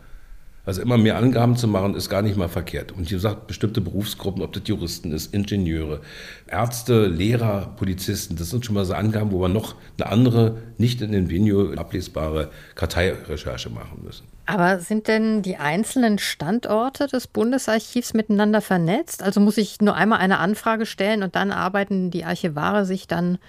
[0.64, 2.92] Also immer mehr Angaben zu machen, ist gar nicht mal verkehrt.
[2.92, 6.02] Und hier sagt bestimmte Berufsgruppen, ob das Juristen ist, Ingenieure,
[6.48, 11.02] Ärzte, Lehrer, Polizisten, das sind schon mal so Angaben, wo wir noch eine andere, nicht
[11.02, 14.28] in den Venue ablesbare Karteirecherche machen müssen.
[14.46, 19.24] Aber sind denn die einzelnen Standorte des Bundesarchivs miteinander vernetzt?
[19.24, 23.40] Also muss ich nur einmal eine Anfrage stellen und dann arbeiten die Archivare sich dann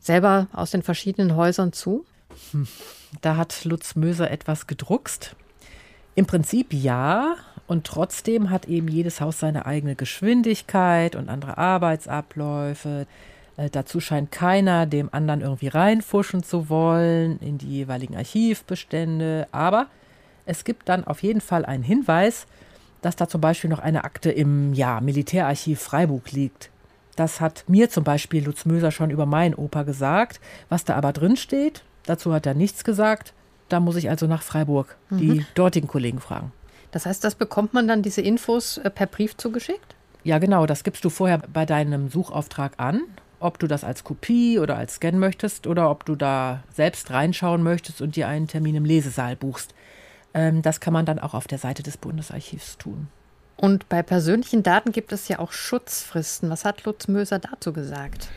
[0.00, 2.04] selber aus den verschiedenen Häusern zu?
[2.52, 2.68] Hm.
[3.22, 5.34] Da hat Lutz Möser etwas gedruckst.
[6.14, 7.36] Im Prinzip ja.
[7.66, 13.06] Und trotzdem hat eben jedes Haus seine eigene Geschwindigkeit und andere Arbeitsabläufe.
[13.56, 19.48] Äh, dazu scheint keiner dem anderen irgendwie reinfuschen zu wollen in die jeweiligen Archivbestände.
[19.50, 19.86] Aber
[20.44, 22.46] es gibt dann auf jeden Fall einen Hinweis,
[23.00, 26.70] dass da zum Beispiel noch eine Akte im ja, Militärarchiv Freiburg liegt.
[27.16, 30.40] Das hat mir zum Beispiel Lutz Möser schon über meinen Opa gesagt.
[30.68, 33.32] Was da aber drin steht, dazu hat er nichts gesagt.
[33.68, 35.18] Da muss ich also nach Freiburg mhm.
[35.18, 36.52] die dortigen Kollegen fragen.
[36.90, 39.94] Das heißt, das bekommt man dann diese Infos äh, per Brief zugeschickt?
[40.22, 40.66] Ja, genau.
[40.66, 43.02] Das gibst du vorher bei deinem Suchauftrag an
[43.44, 47.62] ob du das als Kopie oder als Scan möchtest oder ob du da selbst reinschauen
[47.62, 49.74] möchtest und dir einen Termin im Lesesaal buchst.
[50.32, 53.08] Ähm, das kann man dann auch auf der Seite des Bundesarchivs tun.
[53.56, 56.50] Und bei persönlichen Daten gibt es ja auch Schutzfristen.
[56.50, 58.28] Was hat Lutz Möser dazu gesagt?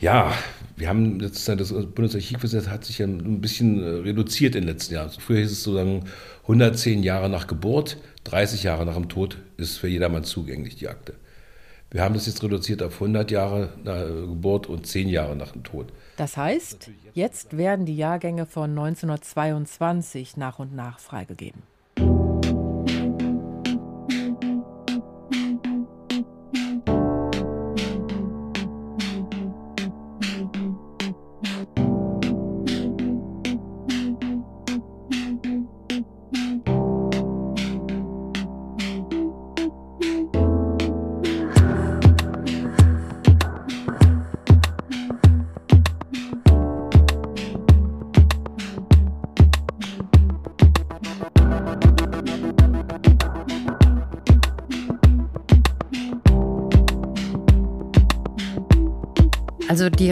[0.00, 0.32] Ja,
[0.76, 4.94] wir haben jetzt das Bundesarchivgesetz hat sich ja ein bisschen äh, reduziert in den letzten
[4.94, 5.10] Jahren.
[5.10, 6.04] Früher hieß es sozusagen
[6.42, 11.14] 110 Jahre nach Geburt, 30 Jahre nach dem Tod ist für jedermann zugänglich die Akte.
[11.90, 15.62] Wir haben das jetzt reduziert auf 100 Jahre nach Geburt und 10 Jahre nach dem
[15.62, 15.92] Tod.
[16.16, 21.62] Das heißt, jetzt werden die Jahrgänge von 1922 nach und nach freigegeben.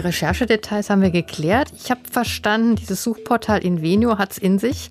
[0.04, 1.72] Recherchedetails haben wir geklärt.
[1.76, 4.90] Ich habe verstanden, dieses Suchportal Invenio hat es in sich.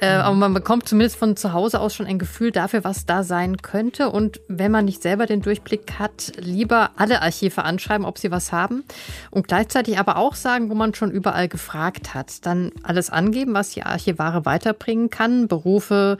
[0.00, 0.22] Äh, mhm.
[0.22, 3.56] aber man bekommt zumindest von zu Hause aus schon ein Gefühl dafür, was da sein
[3.58, 4.10] könnte.
[4.10, 8.52] Und wenn man nicht selber den Durchblick hat, lieber alle Archive anschreiben, ob sie was
[8.52, 8.84] haben.
[9.30, 12.46] Und gleichzeitig aber auch sagen, wo man schon überall gefragt hat.
[12.46, 15.48] Dann alles angeben, was die Archivare weiterbringen kann.
[15.48, 16.18] Berufe,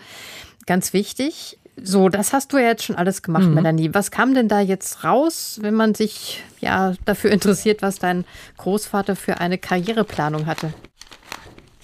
[0.67, 1.60] ganz wichtig.
[1.83, 3.55] So, das hast du ja jetzt schon alles gemacht, mhm.
[3.55, 3.91] Melanie.
[3.93, 8.25] Was kam denn da jetzt raus, wenn man sich ja dafür interessiert, was dein
[8.59, 10.73] Großvater für eine Karriereplanung hatte?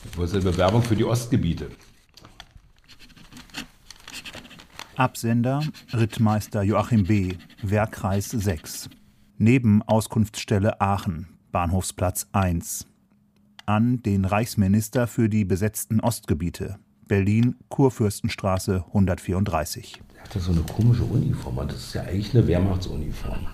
[0.04, 1.70] Das war eine Bewerbung für die Ostgebiete.
[4.96, 8.88] Absender Rittmeister Joachim B., Wehrkreis 6.
[9.38, 12.86] Nebenauskunftsstelle Aachen, Bahnhofsplatz 1.
[13.66, 20.02] An den Reichsminister für die besetzten Ostgebiete, Berlin, Kurfürstenstraße 134.
[20.16, 21.56] Er hatte so eine komische Uniform.
[21.68, 23.46] Das ist ja eigentlich eine Wehrmachtsuniform.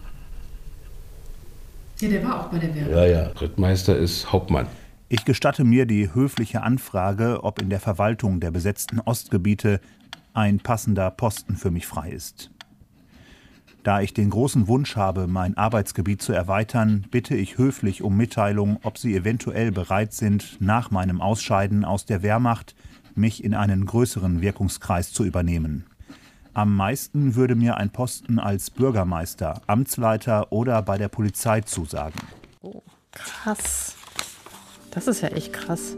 [2.00, 2.92] Ja, der war auch bei der Wehrmacht.
[2.92, 3.22] Ja, ja.
[3.28, 4.66] Rittmeister ist Hauptmann.
[5.08, 9.80] Ich gestatte mir die höfliche Anfrage, ob in der Verwaltung der besetzten Ostgebiete
[10.32, 12.50] ein passender Posten für mich frei ist.
[13.82, 18.78] Da ich den großen Wunsch habe, mein Arbeitsgebiet zu erweitern, bitte ich höflich um Mitteilung,
[18.84, 22.74] ob Sie eventuell bereit sind, nach meinem Ausscheiden aus der Wehrmacht
[23.16, 25.86] mich in einen größeren Wirkungskreis zu übernehmen.
[26.54, 32.20] Am meisten würde mir ein Posten als Bürgermeister, Amtsleiter oder bei der Polizei zusagen.
[32.60, 33.96] Oh, krass.
[34.90, 35.96] Das ist ja echt krass.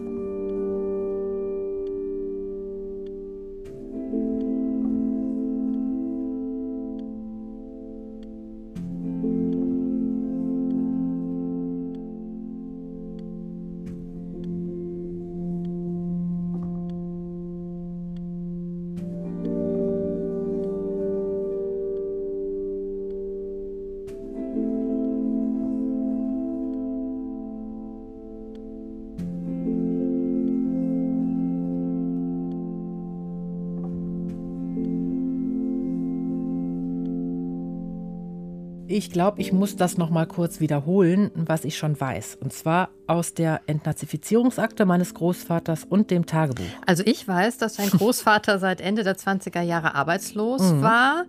[38.94, 42.38] Ich glaube, ich muss das noch mal kurz wiederholen, was ich schon weiß.
[42.40, 46.64] Und zwar aus der Entnazifizierungsakte meines Großvaters und dem Tagebuch.
[46.86, 50.82] Also ich weiß, dass sein Großvater seit Ende der 20er Jahre arbeitslos mhm.
[50.82, 51.24] war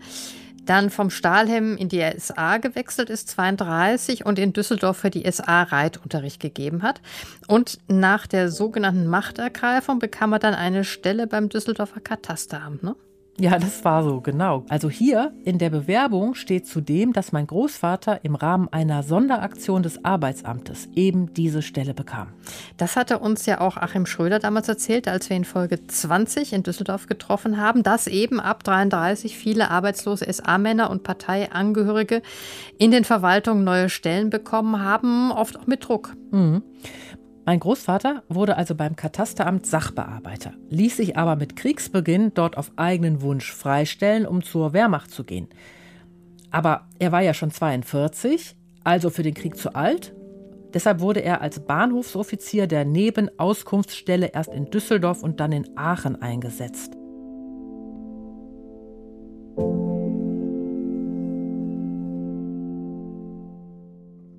[0.66, 5.62] dann vom Stahlhelm in die SA gewechselt ist, 32, und in Düsseldorf für die SA
[5.62, 7.02] Reitunterricht gegeben hat.
[7.48, 12.82] Und nach der sogenannten Machtergreifung bekam er dann eine Stelle beim Düsseldorfer Katasteramt.
[12.82, 12.96] Ne?
[13.38, 14.64] Ja, das war so, genau.
[14.70, 20.06] Also hier in der Bewerbung steht zudem, dass mein Großvater im Rahmen einer Sonderaktion des
[20.06, 22.30] Arbeitsamtes eben diese Stelle bekam.
[22.78, 26.64] Das hatte uns ja auch Achim Schröder damals erzählt, als wir in Folge 20 in
[26.64, 32.22] Düsseldorf getroffen haben, dass eben ab 33 viele arbeitslose SA-Männer und Parteiangehörige
[32.78, 36.16] in den Verwaltungen neue Stellen bekommen haben, oft auch mit Druck.
[36.32, 36.64] Mhm.
[37.46, 43.22] Mein Großvater wurde also beim Katasteramt Sachbearbeiter, ließ sich aber mit Kriegsbeginn dort auf eigenen
[43.22, 45.48] Wunsch freistellen, um zur Wehrmacht zu gehen.
[46.50, 50.16] Aber er war ja schon 42, also für den Krieg zu alt.
[50.74, 56.98] Deshalb wurde er als Bahnhofsoffizier der Nebenauskunftsstelle erst in Düsseldorf und dann in Aachen eingesetzt.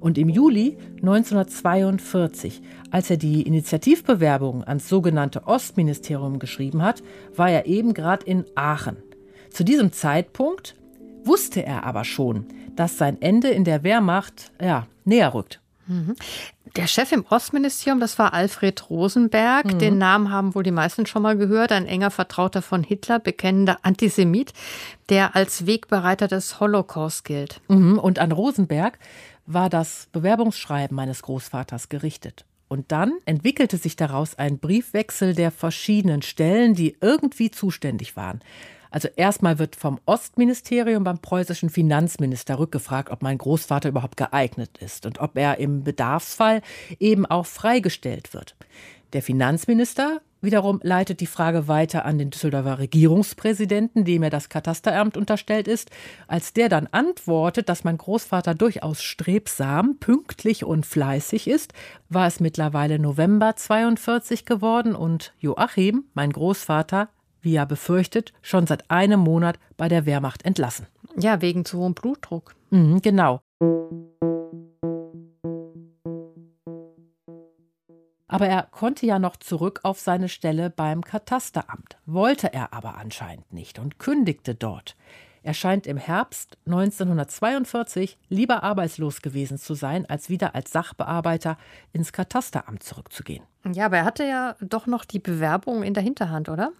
[0.06, 7.02] Und im Juli 1942, als er die Initiativbewerbung ans sogenannte Ostministerium geschrieben hat,
[7.34, 8.98] war er eben gerade in Aachen.
[9.50, 10.76] Zu diesem Zeitpunkt
[11.24, 15.60] wusste er aber schon, dass sein Ende in der Wehrmacht ja, näher rückt.
[15.88, 16.14] Mhm.
[16.76, 19.72] Der Chef im Ostministerium, das war Alfred Rosenberg.
[19.72, 19.78] Mhm.
[19.80, 21.72] Den Namen haben wohl die meisten schon mal gehört.
[21.72, 24.52] Ein enger Vertrauter von Hitler, bekennender Antisemit,
[25.08, 27.60] der als Wegbereiter des Holocaust gilt.
[27.66, 27.98] Mhm.
[27.98, 28.98] Und an Rosenberg
[29.46, 32.44] war das Bewerbungsschreiben meines Großvaters gerichtet.
[32.68, 38.40] Und dann entwickelte sich daraus ein Briefwechsel der verschiedenen Stellen, die irgendwie zuständig waren.
[38.90, 45.06] Also erstmal wird vom Ostministerium beim preußischen Finanzminister rückgefragt, ob mein Großvater überhaupt geeignet ist
[45.06, 46.62] und ob er im Bedarfsfall
[46.98, 48.56] eben auch freigestellt wird.
[49.12, 55.16] Der Finanzminister wiederum leitet die Frage weiter an den Düsseldorfer Regierungspräsidenten, dem er das Katasteramt
[55.16, 55.90] unterstellt ist.
[56.28, 61.72] Als der dann antwortet, dass mein Großvater durchaus strebsam, pünktlich und fleißig ist,
[62.08, 67.08] war es mittlerweile November 42 geworden und Joachim, mein Großvater,
[67.42, 70.86] wie ja befürchtet, schon seit einem Monat bei der Wehrmacht entlassen.
[71.18, 72.54] Ja, wegen zu hohem Blutdruck.
[72.70, 73.40] Mhm, genau.
[78.28, 83.52] Aber er konnte ja noch zurück auf seine Stelle beim Katasteramt, wollte er aber anscheinend
[83.52, 84.96] nicht und kündigte dort.
[85.46, 91.56] Er scheint im Herbst 1942 lieber arbeitslos gewesen zu sein, als wieder als Sachbearbeiter
[91.92, 93.44] ins Katasteramt zurückzugehen.
[93.72, 96.72] Ja, aber er hatte ja doch noch die Bewerbung in der Hinterhand, oder?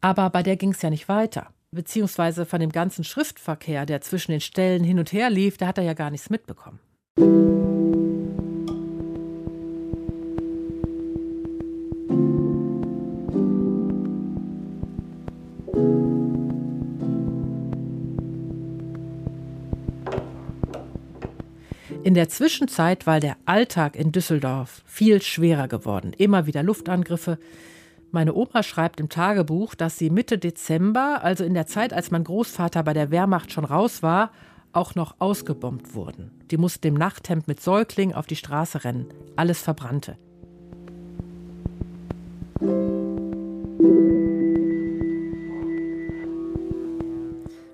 [0.00, 1.46] Aber bei der ging es ja nicht weiter.
[1.70, 5.78] Beziehungsweise von dem ganzen Schriftverkehr, der zwischen den Stellen hin und her lief, da hat
[5.78, 6.80] er ja gar nichts mitbekommen.
[22.10, 26.12] In der Zwischenzeit war der Alltag in Düsseldorf viel schwerer geworden.
[26.18, 27.38] Immer wieder Luftangriffe.
[28.10, 32.24] Meine Oma schreibt im Tagebuch, dass sie Mitte Dezember, also in der Zeit, als mein
[32.24, 34.32] Großvater bei der Wehrmacht schon raus war,
[34.72, 36.32] auch noch ausgebombt wurden.
[36.50, 39.06] Die mussten im Nachthemd mit Säugling auf die Straße rennen.
[39.36, 40.16] Alles verbrannte.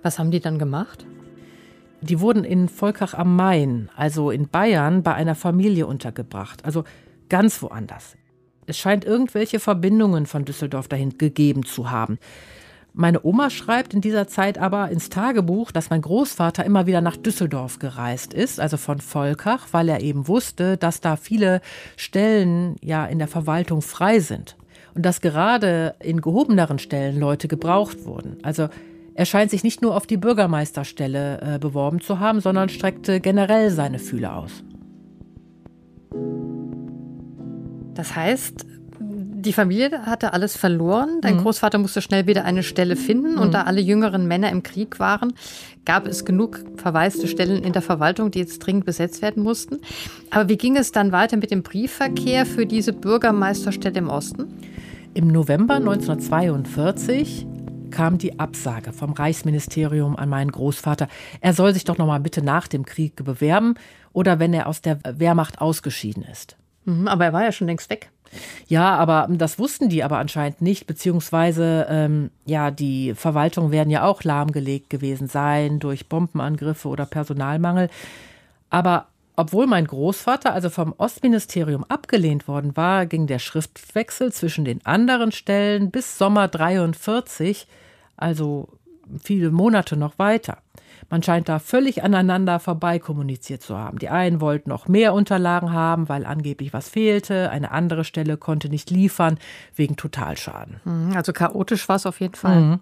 [0.03, 1.07] Was haben die dann gemacht?
[2.07, 6.85] Die wurden in Volkach am Main, also in Bayern, bei einer Familie untergebracht, also
[7.29, 8.17] ganz woanders.
[8.67, 12.19] Es scheint irgendwelche Verbindungen von Düsseldorf dahin gegeben zu haben.
[12.93, 17.17] Meine Oma schreibt in dieser Zeit aber ins Tagebuch, dass mein Großvater immer wieder nach
[17.17, 21.61] Düsseldorf gereist ist, also von Volkach, weil er eben wusste, dass da viele
[21.97, 24.57] Stellen ja in der Verwaltung frei sind
[24.95, 28.39] und dass gerade in gehobeneren Stellen Leute gebraucht wurden.
[28.43, 28.69] Also
[29.17, 33.71] er scheint sich nicht nur auf die Bürgermeisterstelle äh, beworben zu haben, sondern streckte generell
[33.71, 34.63] seine Fühler aus.
[37.95, 38.67] Das heißt,
[39.01, 41.21] die Familie hatte alles verloren.
[41.23, 41.43] Dein mhm.
[41.45, 43.37] Großvater musste schnell wieder eine Stelle finden.
[43.37, 43.41] Mhm.
[43.41, 45.33] Und da alle jüngeren Männer im Krieg waren,
[45.87, 49.79] gab es genug verwaiste Stellen in der Verwaltung, die jetzt dringend besetzt werden mussten.
[50.31, 54.49] Aber wie ging es dann weiter mit dem Briefverkehr für diese Bürgermeisterstelle im Osten?
[55.15, 57.47] Im November 1942
[57.97, 61.09] kam die Absage vom Reichsministerium an meinen Großvater.
[61.41, 63.77] Er soll sich doch noch mal bitte nach dem Krieg bewerben
[64.13, 66.57] oder wenn er aus der Wehrmacht ausgeschieden ist.
[66.85, 68.11] Mhm, aber er war ja schon längst weg.
[68.69, 74.05] Ja, aber das wussten die aber anscheinend nicht, beziehungsweise ähm, ja, die Verwaltungen werden ja
[74.05, 77.89] auch lahmgelegt gewesen sein durch Bombenangriffe oder Personalmangel.
[78.69, 79.07] Aber
[79.37, 85.33] obwohl mein Großvater also vom Ostministerium abgelehnt worden war, ging der Schriftwechsel zwischen den anderen
[85.33, 87.67] Stellen bis Sommer 43,
[88.17, 88.69] also
[89.23, 90.59] viele Monate noch weiter.
[91.11, 93.99] Man scheint da völlig aneinander vorbei kommuniziert zu haben.
[93.99, 97.51] Die einen wollten noch mehr Unterlagen haben, weil angeblich was fehlte.
[97.51, 99.39] Eine andere Stelle konnte nicht liefern
[99.75, 100.81] wegen Totalschaden.
[100.85, 102.61] Mhm, also chaotisch war es auf jeden Fall.
[102.61, 102.81] Mhm.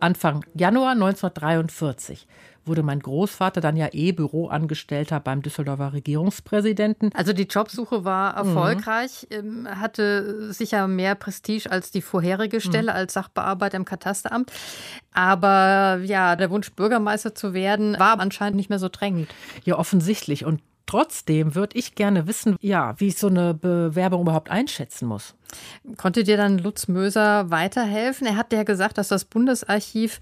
[0.00, 2.26] Anfang Januar 1943
[2.68, 7.10] wurde mein Großvater dann ja eh Büroangestellter beim Düsseldorfer Regierungspräsidenten.
[7.14, 8.48] Also die Jobsuche war mhm.
[8.48, 9.68] erfolgreich, mhm.
[9.68, 12.98] hatte sicher mehr Prestige als die vorherige Stelle mhm.
[12.98, 14.52] als Sachbearbeiter im Katasteramt.
[15.12, 19.28] Aber ja, der Wunsch, Bürgermeister zu werden, war anscheinend nicht mehr so drängend.
[19.64, 20.44] Ja, offensichtlich.
[20.44, 25.34] Und Trotzdem würde ich gerne wissen, ja, wie ich so eine Bewerbung überhaupt einschätzen muss.
[25.98, 28.26] Konnte dir dann Lutz Möser weiterhelfen?
[28.26, 30.18] Er hat ja gesagt, dass das Bundesarchiv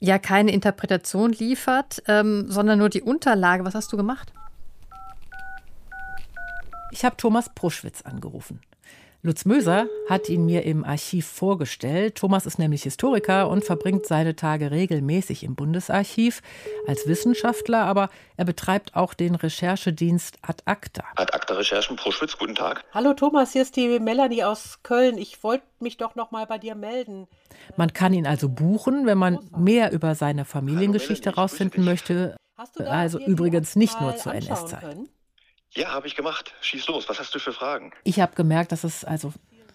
[0.00, 3.64] ja keine Interpretation liefert, ähm, sondern nur die Unterlage.
[3.64, 4.32] Was hast du gemacht?
[6.90, 8.60] Ich habe Thomas Pruschwitz angerufen.
[9.20, 12.14] Lutz Möser hat ihn mir im Archiv vorgestellt.
[12.14, 16.40] Thomas ist nämlich Historiker und verbringt seine Tage regelmäßig im Bundesarchiv
[16.86, 21.02] als Wissenschaftler, aber er betreibt auch den Recherchedienst Ad Acta.
[21.16, 22.84] Ad Acta Recherchen, Proschwitz, guten Tag.
[22.92, 25.18] Hallo Thomas, hier ist die Melanie aus Köln.
[25.18, 27.26] Ich wollte mich doch noch mal bei dir melden.
[27.76, 32.36] Man kann ihn also buchen, wenn man mehr über seine Familiengeschichte herausfinden möchte.
[32.78, 34.96] Also übrigens nicht nur zur NS-Zeit.
[35.74, 36.54] Ja, habe ich gemacht.
[36.60, 37.08] Schieß los.
[37.08, 37.92] Was hast du für Fragen?
[38.04, 39.32] Ich habe gemerkt, dass es also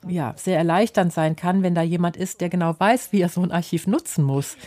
[0.07, 3.41] ja, sehr erleichternd sein kann, wenn da jemand ist, der genau weiß, wie er so
[3.41, 4.57] ein Archiv nutzen muss.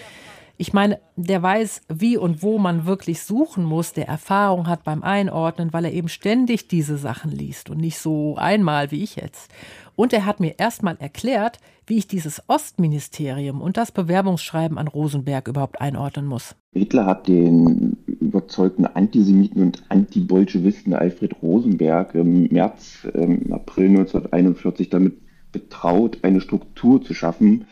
[0.58, 5.02] Ich meine, der weiß, wie und wo man wirklich suchen muss, der Erfahrung hat beim
[5.02, 9.50] Einordnen, weil er eben ständig diese Sachen liest und nicht so einmal wie ich jetzt.
[9.97, 15.49] Und er hat mir erstmal erklärt, wie ich dieses Ostministerium und das Bewerbungsschreiben an Rosenberg
[15.49, 16.55] überhaupt einordnen muss.
[16.72, 25.14] Hitler hat den überzeugten Antisemiten und Antibolschewisten Alfred Rosenberg im März, ähm, April 1941 damit
[25.51, 27.64] betraut, eine Struktur zu schaffen,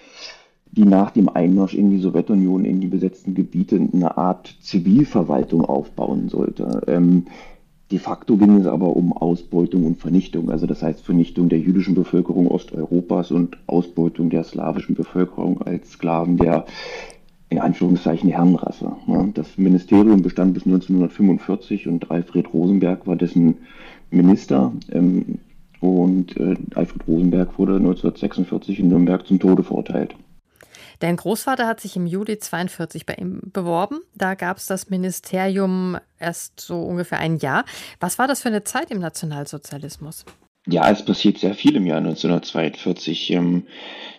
[0.73, 6.29] die nach dem Einmarsch in die Sowjetunion in die besetzten Gebiete eine Art Zivilverwaltung aufbauen
[6.29, 6.83] sollte.
[6.87, 7.27] Ähm,
[7.91, 11.95] De facto ging es aber um Ausbeutung und Vernichtung, also das heißt Vernichtung der jüdischen
[11.95, 16.65] Bevölkerung Osteuropas und Ausbeutung der slawischen Bevölkerung als Sklaven der
[17.51, 18.97] in Anführungszeichen Herrenrasse.
[19.35, 23.59] Das Ministerium bestand bis 1945 und Alfred Rosenberg war dessen
[24.11, 24.73] Minister.
[24.91, 25.39] Ähm,
[25.81, 30.17] und äh, Alfred Rosenberg wurde 1946 in Nürnberg zum Tode verurteilt.
[31.01, 34.01] Dein Großvater hat sich im Juli 42 bei ihm beworben.
[34.15, 37.65] Da gab es das Ministerium erst so ungefähr ein Jahr.
[38.01, 40.25] Was war das für eine Zeit im Nationalsozialismus?
[40.67, 43.31] Ja, es passiert sehr viel im Jahr 1942.
[43.33, 43.67] Ähm,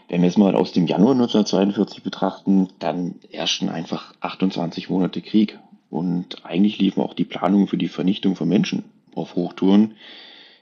[0.09, 5.57] wenn wir es mal aus dem Januar 1942 betrachten, dann herrschten einfach 28 Monate Krieg.
[5.89, 8.83] Und eigentlich liefen auch die Planungen für die Vernichtung von Menschen
[9.15, 9.95] auf Hochtouren.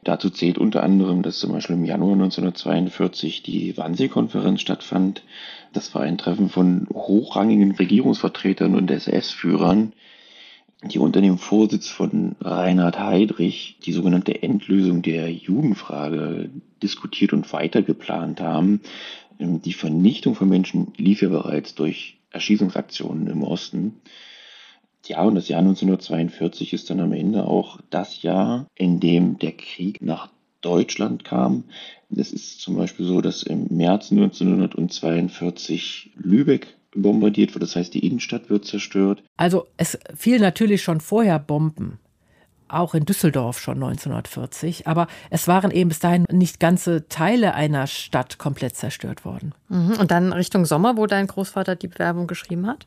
[0.03, 5.23] Dazu zählt unter anderem, dass zum Beispiel im Januar 1942 die Wannsee-Konferenz stattfand.
[5.73, 9.93] Das war ein Treffen von hochrangigen Regierungsvertretern und SS-Führern,
[10.83, 16.51] die unter dem Vorsitz von Reinhard Heydrich die sogenannte Endlösung der Judenfrage
[16.83, 18.81] diskutiert und weiter geplant haben.
[19.39, 23.95] Die Vernichtung von Menschen lief ja bereits durch Erschießungsaktionen im Osten.
[25.05, 29.53] Ja, und das Jahr 1942 ist dann am Ende auch das Jahr, in dem der
[29.53, 30.29] Krieg nach
[30.63, 31.65] Deutschland kam.
[32.15, 38.05] Es ist zum Beispiel so, dass im März 1942 Lübeck bombardiert wird, das heißt die
[38.05, 39.23] Innenstadt wird zerstört.
[39.37, 41.99] Also es fiel natürlich schon vorher Bomben,
[42.67, 47.87] auch in Düsseldorf schon 1940, aber es waren eben bis dahin nicht ganze Teile einer
[47.87, 49.53] Stadt komplett zerstört worden.
[49.69, 49.97] Mhm.
[49.99, 52.85] Und dann Richtung Sommer, wo dein Großvater die Bewerbung geschrieben hat?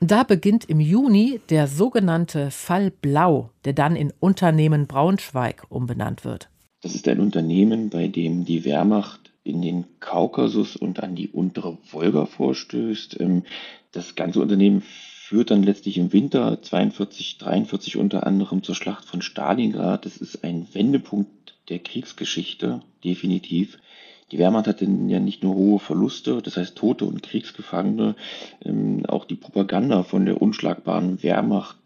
[0.00, 6.48] Da beginnt im Juni der sogenannte Fall Blau, der dann in Unternehmen Braunschweig umbenannt wird.
[6.82, 11.78] Das ist ein Unternehmen, bei dem die Wehrmacht in den Kaukasus und an die untere
[11.90, 13.20] Wolga vorstößt.
[13.20, 13.44] Ähm,
[13.92, 19.22] das ganze Unternehmen führt dann letztlich im Winter 42, 43 unter anderem zur Schlacht von
[19.22, 20.04] Stalingrad.
[20.04, 23.78] Das ist ein Wendepunkt der Kriegsgeschichte, definitiv.
[24.32, 28.16] Die Wehrmacht hatte ja nicht nur hohe Verluste, das heißt Tote und Kriegsgefangene,
[28.64, 31.76] ähm, auch die Propaganda von der unschlagbaren Wehrmacht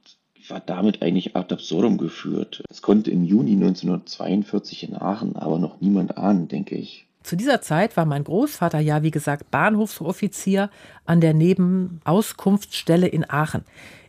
[0.51, 2.62] war damit eigentlich ad absurdum geführt.
[2.68, 7.07] Das konnte im Juni 1942 in Aachen aber noch niemand ahnen, denke ich.
[7.22, 10.70] Zu dieser Zeit war mein Großvater ja, wie gesagt, Bahnhofsoffizier
[11.05, 13.64] an der Nebenauskunftsstelle in Aachen.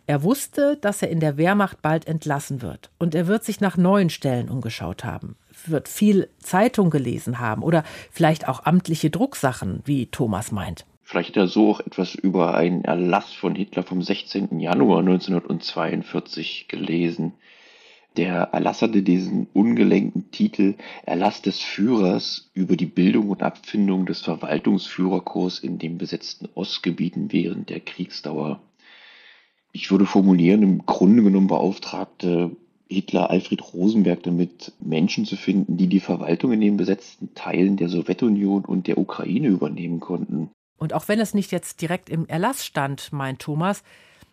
[0.05, 3.75] Er wusste, dass er in der Wehrmacht bald entlassen wird und er wird sich nach
[3.75, 5.35] neuen Stellen umgeschaut haben
[5.65, 10.85] wird viel Zeitung gelesen haben oder vielleicht auch amtliche Drucksachen, wie Thomas meint.
[11.09, 14.59] Vielleicht hat er so auch etwas über einen Erlass von Hitler vom 16.
[14.59, 17.31] Januar 1942 gelesen.
[18.17, 24.19] Der Erlass hatte diesen ungelenkten Titel Erlass des Führers über die Bildung und Abfindung des
[24.19, 28.61] Verwaltungsführerkurs in den besetzten Ostgebieten während der Kriegsdauer.
[29.71, 32.51] Ich würde formulieren, im Grunde genommen beauftragte
[32.89, 37.87] Hitler Alfred Rosenberg damit, Menschen zu finden, die die Verwaltung in den besetzten Teilen der
[37.87, 40.51] Sowjetunion und der Ukraine übernehmen konnten.
[40.77, 43.83] Und auch wenn es nicht jetzt direkt im Erlass stand, meint Thomas,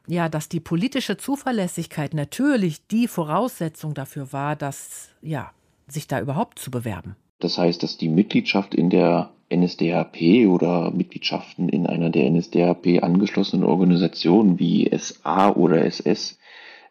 [0.07, 5.53] ja, dass die politische Zuverlässigkeit natürlich die Voraussetzung dafür war, dass, ja,
[5.89, 7.17] sich da überhaupt zu bewerben.
[7.41, 13.65] Das heißt, dass die Mitgliedschaft in der NSDAP oder Mitgliedschaften in einer der NSDAP angeschlossenen
[13.65, 16.39] Organisationen wie SA oder SS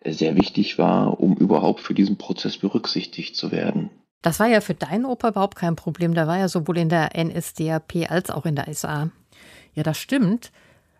[0.06, 3.90] sehr wichtig war, um überhaupt für diesen Prozess berücksichtigt zu werden.
[4.22, 6.14] Das war ja für deinen Opa überhaupt kein Problem.
[6.14, 9.10] Der war ja sowohl in der NSDAP als auch in der SA.
[9.74, 10.52] Ja, das stimmt.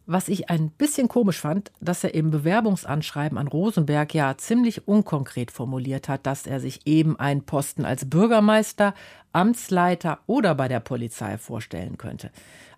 [0.06, 5.50] Was ich ein bisschen komisch fand, dass er im Bewerbungsanschreiben an Rosenberg ja ziemlich unkonkret
[5.50, 8.96] formuliert hat, dass er sich eben einen Posten als Bürgermeister,
[9.32, 12.32] Amtsleiter oder bei der Polizei vorstellen könnte.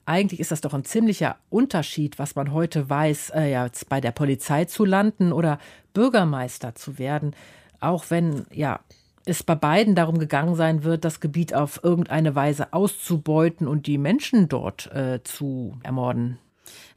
[0.05, 4.11] Eigentlich ist das doch ein ziemlicher Unterschied, was man heute weiß, äh, ja, bei der
[4.11, 5.57] Polizei zu landen oder
[5.95, 7.35] Bürgermeister zu werden.
[7.79, 8.81] Auch wenn, ja,
[9.25, 13.97] es bei beiden darum gegangen sein wird, das Gebiet auf irgendeine Weise auszubeuten und die
[13.97, 16.37] Menschen dort äh, zu ermorden.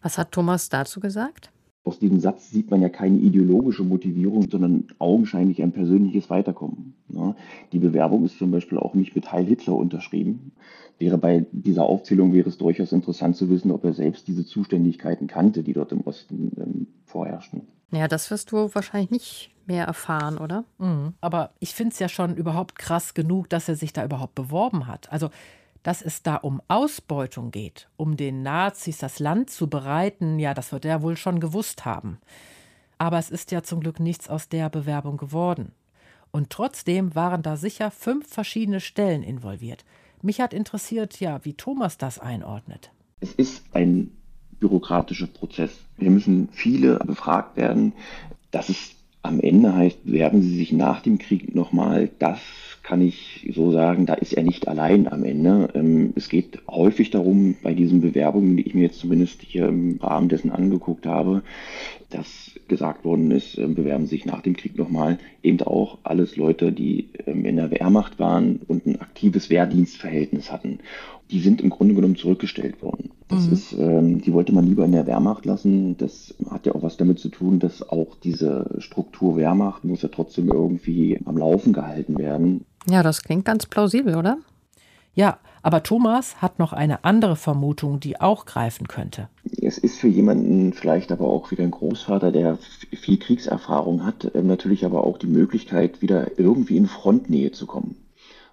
[0.02, 1.50] Was hat Thomas dazu gesagt?
[1.84, 6.94] Aus diesem Satz sieht man ja keine ideologische Motivierung, sondern augenscheinlich ein persönliches Weiterkommen.
[7.08, 7.34] Ne?
[7.72, 10.52] Die Bewerbung ist zum Beispiel auch nicht mit Heil Hitler unterschrieben.
[10.98, 15.28] Wäre bei dieser Aufzählung wäre es durchaus interessant zu wissen, ob er selbst diese Zuständigkeiten
[15.28, 17.62] kannte, die dort im Osten ähm, vorherrschen.
[17.90, 20.64] Ja, das wirst du wahrscheinlich nicht mehr erfahren, oder?
[20.78, 21.14] Mhm.
[21.20, 24.86] Aber ich finde es ja schon überhaupt krass genug, dass er sich da überhaupt beworben
[24.86, 25.10] hat.
[25.12, 25.30] Also
[25.82, 30.72] dass es da um Ausbeutung geht, um den Nazis das Land zu bereiten, ja, das
[30.72, 32.18] wird er wohl schon gewusst haben.
[32.98, 35.72] Aber es ist ja zum Glück nichts aus der Bewerbung geworden.
[36.30, 39.84] Und trotzdem waren da sicher fünf verschiedene Stellen involviert.
[40.20, 42.90] Mich hat interessiert, ja, wie Thomas das einordnet.
[43.20, 44.10] Es ist ein
[44.58, 45.78] bürokratischer Prozess.
[45.96, 47.94] Wir müssen viele befragt werden.
[48.50, 48.97] Das ist
[49.28, 52.10] am Ende heißt, bewerben Sie sich nach dem Krieg nochmal.
[52.18, 52.40] Das
[52.88, 55.68] kann ich so sagen, da ist er nicht allein am Ende.
[55.74, 59.98] Ähm, es geht häufig darum, bei diesen Bewerbungen, die ich mir jetzt zumindest hier im
[60.00, 61.42] Rahmen dessen angeguckt habe,
[62.08, 66.72] dass gesagt worden ist, ähm, bewerben sich nach dem Krieg nochmal eben auch alles Leute,
[66.72, 70.78] die ähm, in der Wehrmacht waren und ein aktives Wehrdienstverhältnis hatten.
[71.30, 73.10] Die sind im Grunde genommen zurückgestellt worden.
[73.28, 73.52] Das mhm.
[73.52, 75.96] ist, ähm, die wollte man lieber in der Wehrmacht lassen.
[75.98, 80.08] Das hat ja auch was damit zu tun, dass auch diese Struktur Wehrmacht muss ja
[80.08, 82.64] trotzdem irgendwie am Laufen gehalten werden.
[82.88, 84.38] Ja, das klingt ganz plausibel, oder?
[85.14, 89.28] Ja, aber Thomas hat noch eine andere Vermutung, die auch greifen könnte.
[89.60, 92.58] Es ist für jemanden vielleicht aber auch wieder ein Großvater, der
[92.92, 97.96] viel Kriegserfahrung hat, äh, natürlich aber auch die Möglichkeit, wieder irgendwie in Frontnähe zu kommen.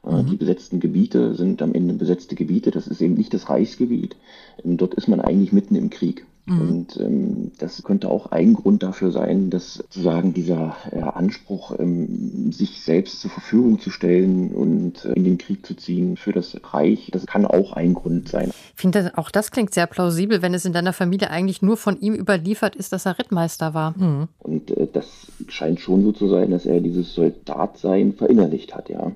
[0.04, 0.26] Äh, mhm.
[0.28, 4.16] Die besetzten Gebiete sind am Ende besetzte Gebiete, das ist eben nicht das Reichsgebiet.
[4.64, 6.26] Ähm, dort ist man eigentlich mitten im Krieg.
[6.46, 6.62] Mhm.
[6.62, 12.52] Und ähm, das könnte auch ein Grund dafür sein, dass sozusagen dieser äh, Anspruch, ähm,
[12.52, 16.56] sich selbst zur Verfügung zu stellen und äh, in den Krieg zu ziehen für das
[16.72, 18.52] Reich, das kann auch ein Grund sein.
[18.76, 22.00] Ich finde, auch das klingt sehr plausibel, wenn es in deiner Familie eigentlich nur von
[22.00, 23.98] ihm überliefert ist, dass er Rittmeister war.
[23.98, 24.28] Mhm.
[24.38, 29.12] Und äh, das scheint schon so zu sein, dass er dieses Soldatsein verinnerlicht hat, ja.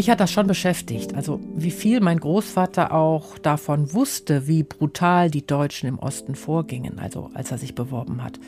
[0.00, 5.30] Mich hat das schon beschäftigt, also wie viel mein Großvater auch davon wusste, wie brutal
[5.30, 8.40] die Deutschen im Osten vorgingen, also als er sich beworben hat.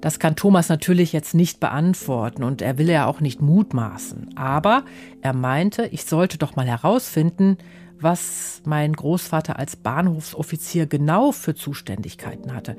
[0.00, 4.36] Das kann Thomas natürlich jetzt nicht beantworten und er will ja auch nicht mutmaßen.
[4.36, 4.84] Aber
[5.22, 7.58] er meinte, ich sollte doch mal herausfinden,
[7.98, 12.76] was mein Großvater als Bahnhofsoffizier genau für Zuständigkeiten hatte.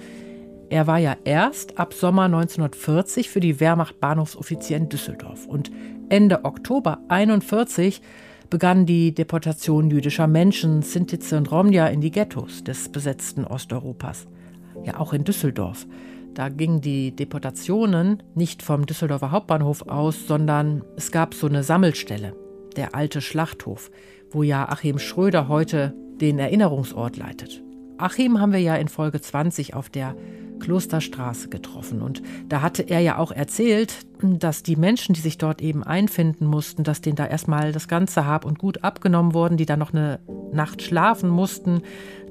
[0.69, 5.71] Er war ja erst ab Sommer 1940 für die Wehrmacht Bahnhofsoffizier in Düsseldorf und
[6.09, 8.01] Ende Oktober 1941
[8.49, 14.25] begann die Deportation jüdischer Menschen, Sintize und Romja in die Ghettos des besetzten Osteuropas.
[14.85, 15.85] Ja, auch in Düsseldorf.
[16.33, 22.35] Da gingen die Deportationen nicht vom Düsseldorfer Hauptbahnhof aus, sondern es gab so eine Sammelstelle,
[22.77, 23.91] der alte Schlachthof,
[24.31, 27.61] wo ja Achim Schröder heute den Erinnerungsort leitet.
[27.97, 30.15] Achim haben wir ja in Folge 20 auf der
[30.59, 32.01] Klosterstraße getroffen.
[32.01, 36.45] Und da hatte er ja auch erzählt, dass die Menschen, die sich dort eben einfinden
[36.45, 39.93] mussten, dass denen da erstmal das ganze Hab und Gut abgenommen wurden, die dann noch
[39.93, 40.19] eine
[40.51, 41.81] Nacht schlafen mussten,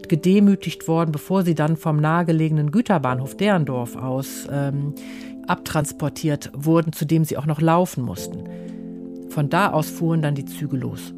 [0.09, 4.95] gedemütigt worden, bevor sie dann vom nahegelegenen Güterbahnhof Derendorf aus ähm,
[5.47, 8.45] abtransportiert wurden, zu dem sie auch noch laufen mussten.
[9.31, 11.13] Von da aus fuhren dann die Züge los.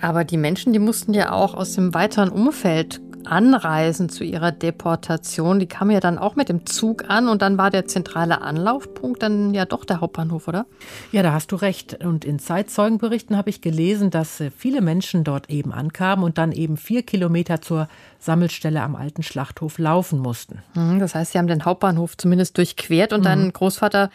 [0.00, 5.58] Aber die Menschen, die mussten ja auch aus dem weiteren Umfeld anreisen zu ihrer Deportation,
[5.58, 9.22] die kamen ja dann auch mit dem Zug an und dann war der zentrale Anlaufpunkt
[9.22, 10.66] dann ja doch der Hauptbahnhof, oder?
[11.12, 12.04] Ja, da hast du recht.
[12.04, 16.52] Und in Zeitzeugenberichten habe ich gelesen, dass äh, viele Menschen dort eben ankamen und dann
[16.52, 20.62] eben vier Kilometer zur Sammelstelle am alten Schlachthof laufen mussten.
[20.74, 23.24] Mhm, das heißt, sie haben den Hauptbahnhof zumindest durchquert und mhm.
[23.24, 24.10] dein Großvater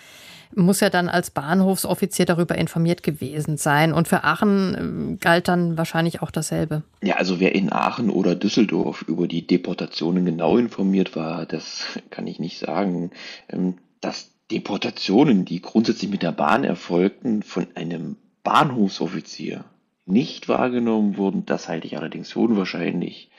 [0.56, 3.94] muss ja dann als Bahnhofsoffizier darüber informiert gewesen sein.
[3.94, 6.84] Und für Aachen äh, galt dann wahrscheinlich auch dasselbe.
[7.02, 12.28] Ja, also wer in Aachen oder Düsseldorf über die Deportationen genau informiert war, das kann
[12.28, 13.12] ich nicht sagen.
[13.50, 19.66] Ähm, dass Deportationen, die grundsätzlich mit der Bahn erfolgten, von einem Bahnhofsoffizier
[20.06, 23.30] nicht wahrgenommen wurden, das halte ich allerdings für unwahrscheinlich.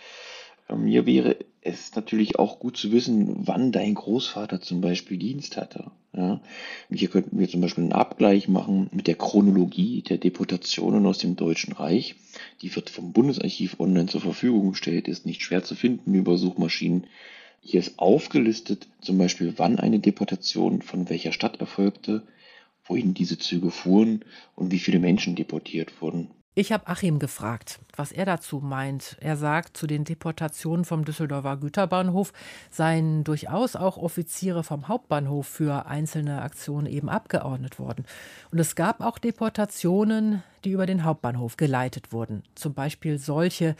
[0.76, 5.90] Mir wäre es natürlich auch gut zu wissen, wann dein Großvater zum Beispiel Dienst hatte.
[6.12, 6.40] Ja,
[6.90, 11.36] hier könnten wir zum Beispiel einen Abgleich machen mit der Chronologie der Deportationen aus dem
[11.36, 12.16] Deutschen Reich.
[12.62, 17.06] Die wird vom Bundesarchiv online zur Verfügung gestellt, ist nicht schwer zu finden über Suchmaschinen.
[17.60, 22.22] Hier ist aufgelistet zum Beispiel, wann eine Deportation von welcher Stadt erfolgte,
[22.84, 24.24] wohin diese Züge fuhren
[24.56, 26.30] und wie viele Menschen deportiert wurden.
[26.56, 29.16] Ich habe Achim gefragt, was er dazu meint.
[29.20, 32.32] Er sagt, zu den Deportationen vom Düsseldorfer Güterbahnhof
[32.70, 38.04] seien durchaus auch Offiziere vom Hauptbahnhof für einzelne Aktionen eben abgeordnet worden.
[38.50, 42.42] Und es gab auch Deportationen, die über den Hauptbahnhof geleitet wurden.
[42.56, 43.76] Zum Beispiel solche,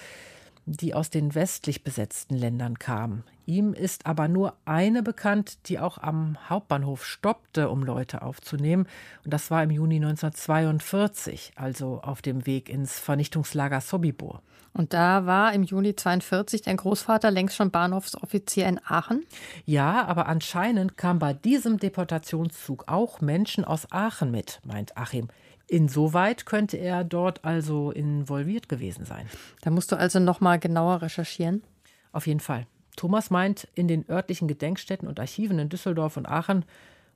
[0.77, 3.25] die aus den westlich besetzten Ländern kamen.
[3.45, 8.87] Ihm ist aber nur eine bekannt, die auch am Hauptbahnhof stoppte, um Leute aufzunehmen.
[9.25, 14.43] Und das war im Juni 1942, also auf dem Weg ins Vernichtungslager Sobibor.
[14.73, 19.25] Und da war im Juni 1942 dein Großvater längst schon Bahnhofsoffizier in Aachen?
[19.65, 25.27] Ja, aber anscheinend kamen bei diesem Deportationszug auch Menschen aus Aachen mit, meint Achim.
[25.71, 29.29] Insoweit könnte er dort also involviert gewesen sein.
[29.63, 31.63] Da musst du also noch mal genauer recherchieren.
[32.11, 32.67] Auf jeden Fall.
[32.97, 36.65] Thomas meint, in den örtlichen Gedenkstätten und Archiven in Düsseldorf und Aachen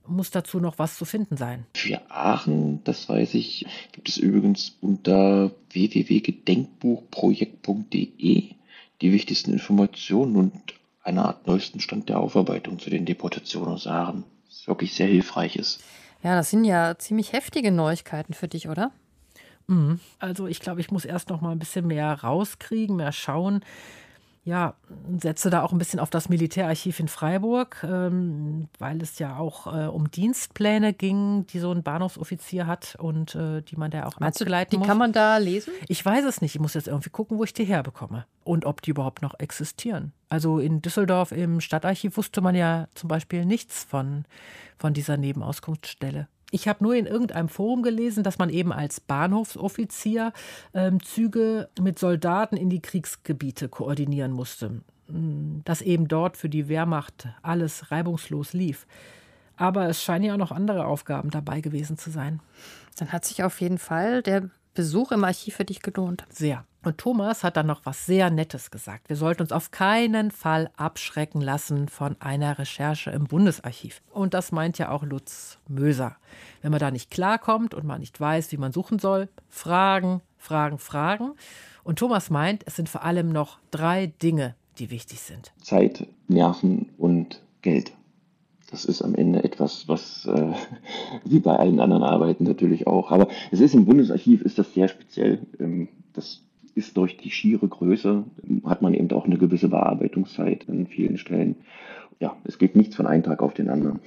[0.07, 1.65] muss dazu noch was zu finden sein.
[1.73, 8.51] Für Aachen, das weiß ich, gibt es übrigens unter www.gedenkbuchprojekt.de
[9.01, 10.53] die wichtigsten Informationen und
[11.03, 14.23] eine Art neuesten Stand der Aufarbeitung zu den Deportationen aus Aachen.
[14.47, 15.83] Das wirklich sehr hilfreich ist.
[16.25, 18.91] Ja, das sind ja ziemlich heftige Neuigkeiten für dich, oder?
[19.67, 19.99] Mhm.
[20.17, 23.63] Also ich glaube, ich muss erst noch mal ein bisschen mehr rauskriegen, mehr schauen.
[24.45, 24.75] Ja,
[25.17, 29.65] setze da auch ein bisschen auf das Militärarchiv in Freiburg, ähm, weil es ja auch
[29.65, 34.19] äh, um Dienstpläne ging, die so ein Bahnhofsoffizier hat und äh, die man da auch
[34.19, 34.87] Meinst abgleiten du, die muss.
[34.87, 35.73] kann man da lesen?
[35.87, 36.53] Ich weiß es nicht.
[36.53, 40.13] Ich muss jetzt irgendwie gucken, wo ich die herbekomme und ob die überhaupt noch existieren.
[40.29, 44.25] Also in Düsseldorf im Stadtarchiv wusste man ja zum Beispiel nichts von,
[44.77, 46.27] von dieser Nebenauskunftsstelle.
[46.55, 50.31] Ich habe nur in irgendeinem Forum gelesen, dass man eben als Bahnhofsoffizier
[50.73, 54.81] ähm, Züge mit Soldaten in die Kriegsgebiete koordinieren musste.
[55.09, 58.87] Mm, Dass eben dort für die Wehrmacht alles reibungslos lief.
[59.57, 62.39] Aber es scheinen ja auch noch andere Aufgaben dabei gewesen zu sein.
[62.95, 66.23] Dann hat sich auf jeden Fall der Besuch im Archiv für dich gelohnt.
[66.29, 66.63] Sehr.
[66.85, 69.09] Und Thomas hat dann noch was sehr Nettes gesagt.
[69.09, 74.03] Wir sollten uns auf keinen Fall abschrecken lassen von einer Recherche im Bundesarchiv.
[74.13, 76.15] Und das meint ja auch Lutz Möser.
[76.61, 80.77] Wenn man da nicht klarkommt und man nicht weiß, wie man suchen soll, fragen, fragen,
[80.77, 81.31] fragen.
[81.83, 85.53] Und Thomas meint, es sind vor allem noch drei Dinge, die wichtig sind.
[85.63, 87.93] Zeit, Nerven und Geld.
[88.69, 90.53] Das ist am Ende etwas, was äh,
[91.23, 93.09] wie bei allen anderen Arbeiten natürlich auch.
[93.09, 95.39] Aber es ist im Bundesarchiv ist das sehr speziell.
[95.59, 96.44] Ähm, das
[96.75, 98.25] ist durch die schiere Größe
[98.65, 101.55] hat man eben auch eine gewisse Bearbeitungszeit an vielen Stellen.
[102.19, 103.99] Ja, es geht nichts von einem Tag auf den anderen.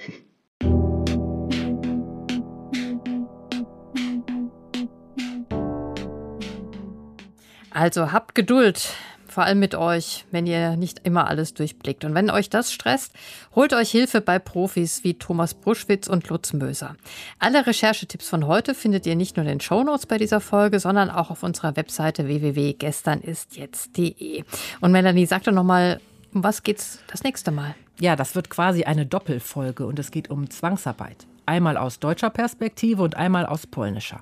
[7.70, 8.94] Also habt Geduld,
[9.30, 12.04] vor allem mit euch, wenn ihr nicht immer alles durchblickt.
[12.04, 13.12] Und wenn euch das stresst,
[13.54, 16.96] holt euch Hilfe bei Profis wie Thomas Bruschwitz und Lutz Möser.
[17.38, 21.10] Alle Recherchetipps von heute findet ihr nicht nur in den Shownotes bei dieser Folge, sondern
[21.10, 24.44] auch auf unserer Webseite www.gesternistjetzt.de.
[24.80, 26.00] Und Melanie, sag doch nochmal,
[26.32, 27.74] um was geht's das nächste Mal?
[28.00, 31.26] Ja, das wird quasi eine Doppelfolge und es geht um Zwangsarbeit.
[31.46, 34.20] Einmal aus deutscher Perspektive und einmal aus polnischer.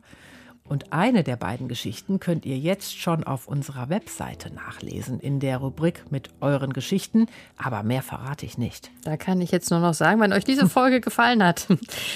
[0.69, 5.59] Und eine der beiden Geschichten könnt ihr jetzt schon auf unserer Webseite nachlesen, in der
[5.59, 7.27] Rubrik mit euren Geschichten.
[7.57, 8.91] Aber mehr verrate ich nicht.
[9.05, 11.69] Da kann ich jetzt nur noch sagen, wenn euch diese Folge gefallen hat,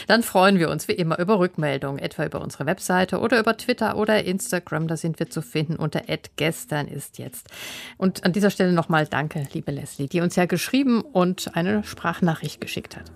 [0.09, 3.97] dann freuen wir uns wie immer über Rückmeldungen, etwa über unsere Webseite oder über Twitter
[3.97, 4.89] oder Instagram.
[4.89, 6.03] Da sind wir zu finden unter
[6.37, 7.49] gestern ist jetzt.
[7.97, 12.61] Und an dieser Stelle nochmal danke, liebe Leslie, die uns ja geschrieben und eine Sprachnachricht
[12.61, 13.13] geschickt hat.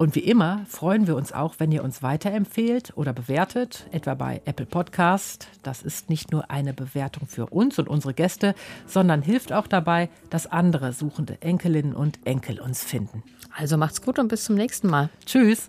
[0.00, 4.40] Und wie immer freuen wir uns auch, wenn ihr uns weiterempfehlt oder bewertet, etwa bei
[4.46, 5.48] Apple Podcast.
[5.62, 8.54] Das ist nicht nur eine Bewertung für uns und unsere Gäste,
[8.86, 13.22] sondern hilft auch dabei, dass andere suchende Enkelinnen und Enkel uns finden.
[13.54, 15.10] Also macht's gut und bis zum nächsten Mal.
[15.26, 15.68] Tschüss.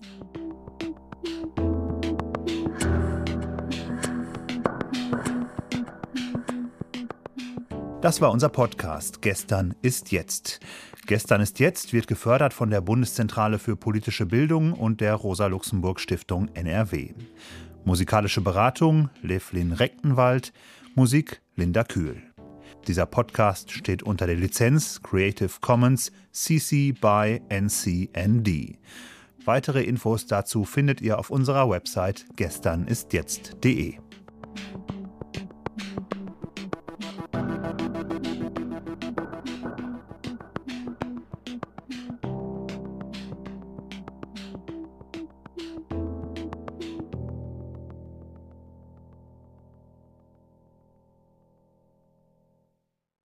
[8.02, 10.60] Das war unser Podcast Gestern ist jetzt.
[11.06, 17.14] Gestern ist jetzt wird gefördert von der Bundeszentrale für politische Bildung und der Rosa-Luxemburg-Stiftung NRW.
[17.86, 20.52] Musikalische Beratung Levlin Rechtenwald,
[20.96, 22.24] Musik Linda Kühl.
[22.88, 28.80] Dieser Podcast steht unter der Lizenz Creative Commons CC by NCND.
[29.46, 34.00] Weitere Infos dazu findet ihr auf unserer Website gesternistjetzt.de.